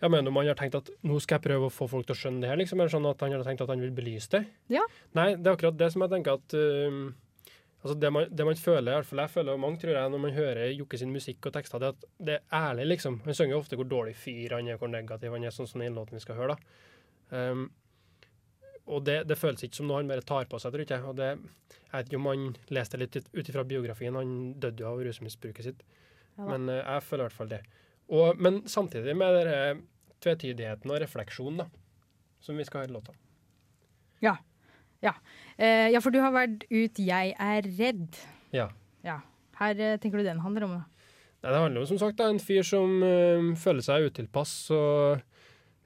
Jeg 0.00 0.10
mener 0.12 0.32
om 0.32 0.36
han 0.40 0.46
har 0.48 0.56
tenkt 0.56 0.76
at 0.78 0.86
nå 1.04 1.16
skal 1.20 1.36
jeg 1.38 1.44
prøve 1.44 1.66
å 1.68 1.72
få 1.72 1.86
folk 1.88 2.06
til 2.08 2.14
å 2.16 2.20
skjønne 2.20 2.40
det 2.44 2.48
her, 2.48 2.56
liksom, 2.60 2.80
eller 2.80 2.92
sånn 2.92 3.08
at 3.10 3.20
han 3.20 3.34
har 3.36 3.42
tenkt 3.44 3.60
at 3.64 3.68
han 3.68 3.82
vil 3.84 3.90
belyse 3.92 4.30
det. 4.32 4.44
Ja. 4.72 4.84
Nei, 5.16 5.34
det 5.36 5.46
er 5.50 5.56
akkurat 5.58 5.76
det 5.76 5.90
som 5.92 6.04
jeg 6.06 6.12
tenker 6.14 6.38
at 6.38 6.54
um, 6.56 7.02
altså 7.82 7.96
det, 8.00 8.10
man, 8.16 8.24
det 8.32 8.46
man 8.48 8.56
føler, 8.60 8.88
i 8.88 8.96
hvert 8.96 9.08
fall 9.10 9.20
jeg 9.26 9.32
føler, 9.34 9.52
og 9.52 9.60
mange 9.60 9.80
tror 9.82 9.92
jeg, 9.98 10.12
når 10.14 10.22
man 10.24 10.32
hører 10.36 10.72
Jokke 10.72 11.00
sin 11.00 11.12
musikk 11.12 11.50
og 11.50 11.52
tekster, 11.56 11.80
det 11.84 11.90
er 11.90 11.98
at 11.98 12.08
det 12.30 12.38
er 12.38 12.62
ærlig, 12.70 12.86
liksom. 12.94 13.20
Han 13.28 13.36
synger 13.36 13.56
jo 13.56 13.60
ofte 13.60 13.76
hvor 13.80 13.88
dårlig 13.92 14.16
fyr 14.16 14.56
han 14.56 14.72
er, 14.72 14.80
hvor 14.80 14.88
negativ 14.92 15.36
han 15.36 15.44
er, 15.44 15.52
sånn 15.56 15.68
som 15.68 15.84
den 15.84 15.96
låten 16.00 16.16
vi 16.16 16.24
skal 16.24 16.40
høre, 16.40 16.56
da. 16.56 16.88
Um, 17.52 17.68
og 18.90 19.04
det, 19.06 19.20
det 19.30 19.38
føles 19.38 19.62
ikke 19.64 19.78
som 19.78 19.88
noe 19.88 20.00
han 20.00 20.10
bare 20.10 20.26
tar 20.26 20.48
på 20.50 20.58
seg, 20.60 20.74
tror 20.74 20.92
jeg. 20.92 21.06
Og 21.06 21.16
det, 21.18 21.30
jeg 21.78 21.92
vet 21.94 22.10
ikke 22.10 22.20
om 22.20 22.28
han 22.30 22.44
leste 22.74 22.98
det 22.98 23.06
litt 23.06 23.30
ut 23.32 23.50
ifra 23.52 23.64
biografien, 23.68 24.18
han 24.18 24.34
døde 24.60 24.84
jo 24.84 24.90
av 24.90 25.02
rusmisbruket 25.06 25.68
sitt. 25.68 25.84
Ja. 26.36 26.48
Men 26.48 26.68
uh, 26.72 26.80
jeg 26.80 27.06
føler 27.06 27.24
i 27.24 27.28
hvert 27.28 27.38
fall 27.38 27.52
det. 27.52 27.62
Og, 28.10 28.42
men 28.42 28.60
samtidig 28.70 29.14
med 29.18 29.38
denne 29.38 29.60
tvetydigheten 30.20 30.90
og 30.90 31.00
refleksjonen, 31.02 31.62
da, 31.62 31.68
som 32.42 32.58
vi 32.58 32.66
skal 32.66 32.84
høre 32.84 32.96
låta. 32.98 33.16
Ja. 34.24 34.36
Ja. 35.04 35.14
Uh, 35.56 35.88
ja, 35.94 36.00
for 36.02 36.12
du 36.12 36.20
har 36.20 36.34
vært 36.34 36.66
ut 36.68 36.98
'Jeg 36.98 37.34
er 37.38 37.68
redd'. 37.78 38.22
Ja. 38.52 38.68
Ja. 39.06 39.20
Her 39.60 39.76
uh, 39.78 39.98
tenker 40.00 40.18
du 40.18 40.26
den 40.26 40.42
handler 40.42 40.66
om, 40.66 40.78
da? 40.80 41.00
Nei, 41.40 41.52
det 41.54 41.60
handler 41.62 41.80
jo 41.80 41.88
som 41.88 42.00
sagt 42.00 42.20
om 42.20 42.34
en 42.34 42.42
fyr 42.42 42.64
som 42.66 42.98
eh, 43.00 43.46
føler 43.56 43.84
seg 43.84 44.10
utilpass 44.10 44.52
og 44.76 45.22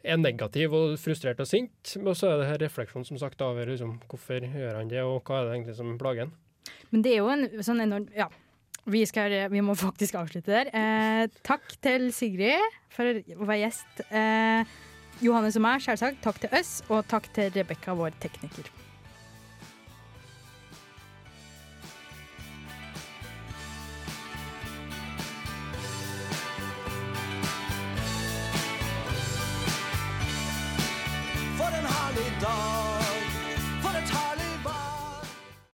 er 0.04 0.20
negativ 0.20 0.74
og 0.76 0.94
frustrert 1.00 1.40
og 1.42 1.48
sint. 1.48 1.96
Og 2.00 2.14
så 2.18 2.30
er 2.30 2.40
det 2.40 2.48
her 2.52 2.62
refleksjonen 2.66 3.08
som 3.08 3.20
sagt 3.20 3.42
over 3.44 3.68
liksom, 3.70 3.98
hvorfor 4.10 4.44
gjør 4.44 4.78
han 4.80 4.92
det, 4.92 5.02
og 5.02 5.22
hva 5.24 5.40
er 5.40 5.48
det 5.48 5.58
egentlig 5.58 5.76
som 5.80 5.94
plager 6.00 6.26
han. 6.26 6.34
Men 6.92 7.04
det 7.04 7.14
er 7.14 7.22
jo 7.22 7.30
en 7.32 7.46
sånn 7.66 7.84
enorm 7.84 8.08
Ja. 8.16 8.30
Vi, 8.84 9.00
skal, 9.08 9.32
vi 9.48 9.62
må 9.64 9.72
faktisk 9.80 10.18
avslutte 10.20 10.52
der. 10.52 10.68
Eh, 10.76 11.38
takk 11.40 11.70
til 11.80 12.10
Sigrid 12.12 12.60
for 12.92 13.08
å 13.08 13.46
være 13.48 13.62
gjest. 13.62 14.04
Eh, 14.12 14.74
Johannes 15.24 15.56
og 15.56 15.64
meg, 15.64 15.80
selvsagt. 15.80 16.20
Takk 16.20 16.42
til 16.42 16.52
oss, 16.60 16.82
og 16.90 17.06
takk 17.08 17.30
til 17.32 17.48
Rebekka, 17.56 17.96
vår 17.96 18.12
tekniker. 18.20 18.68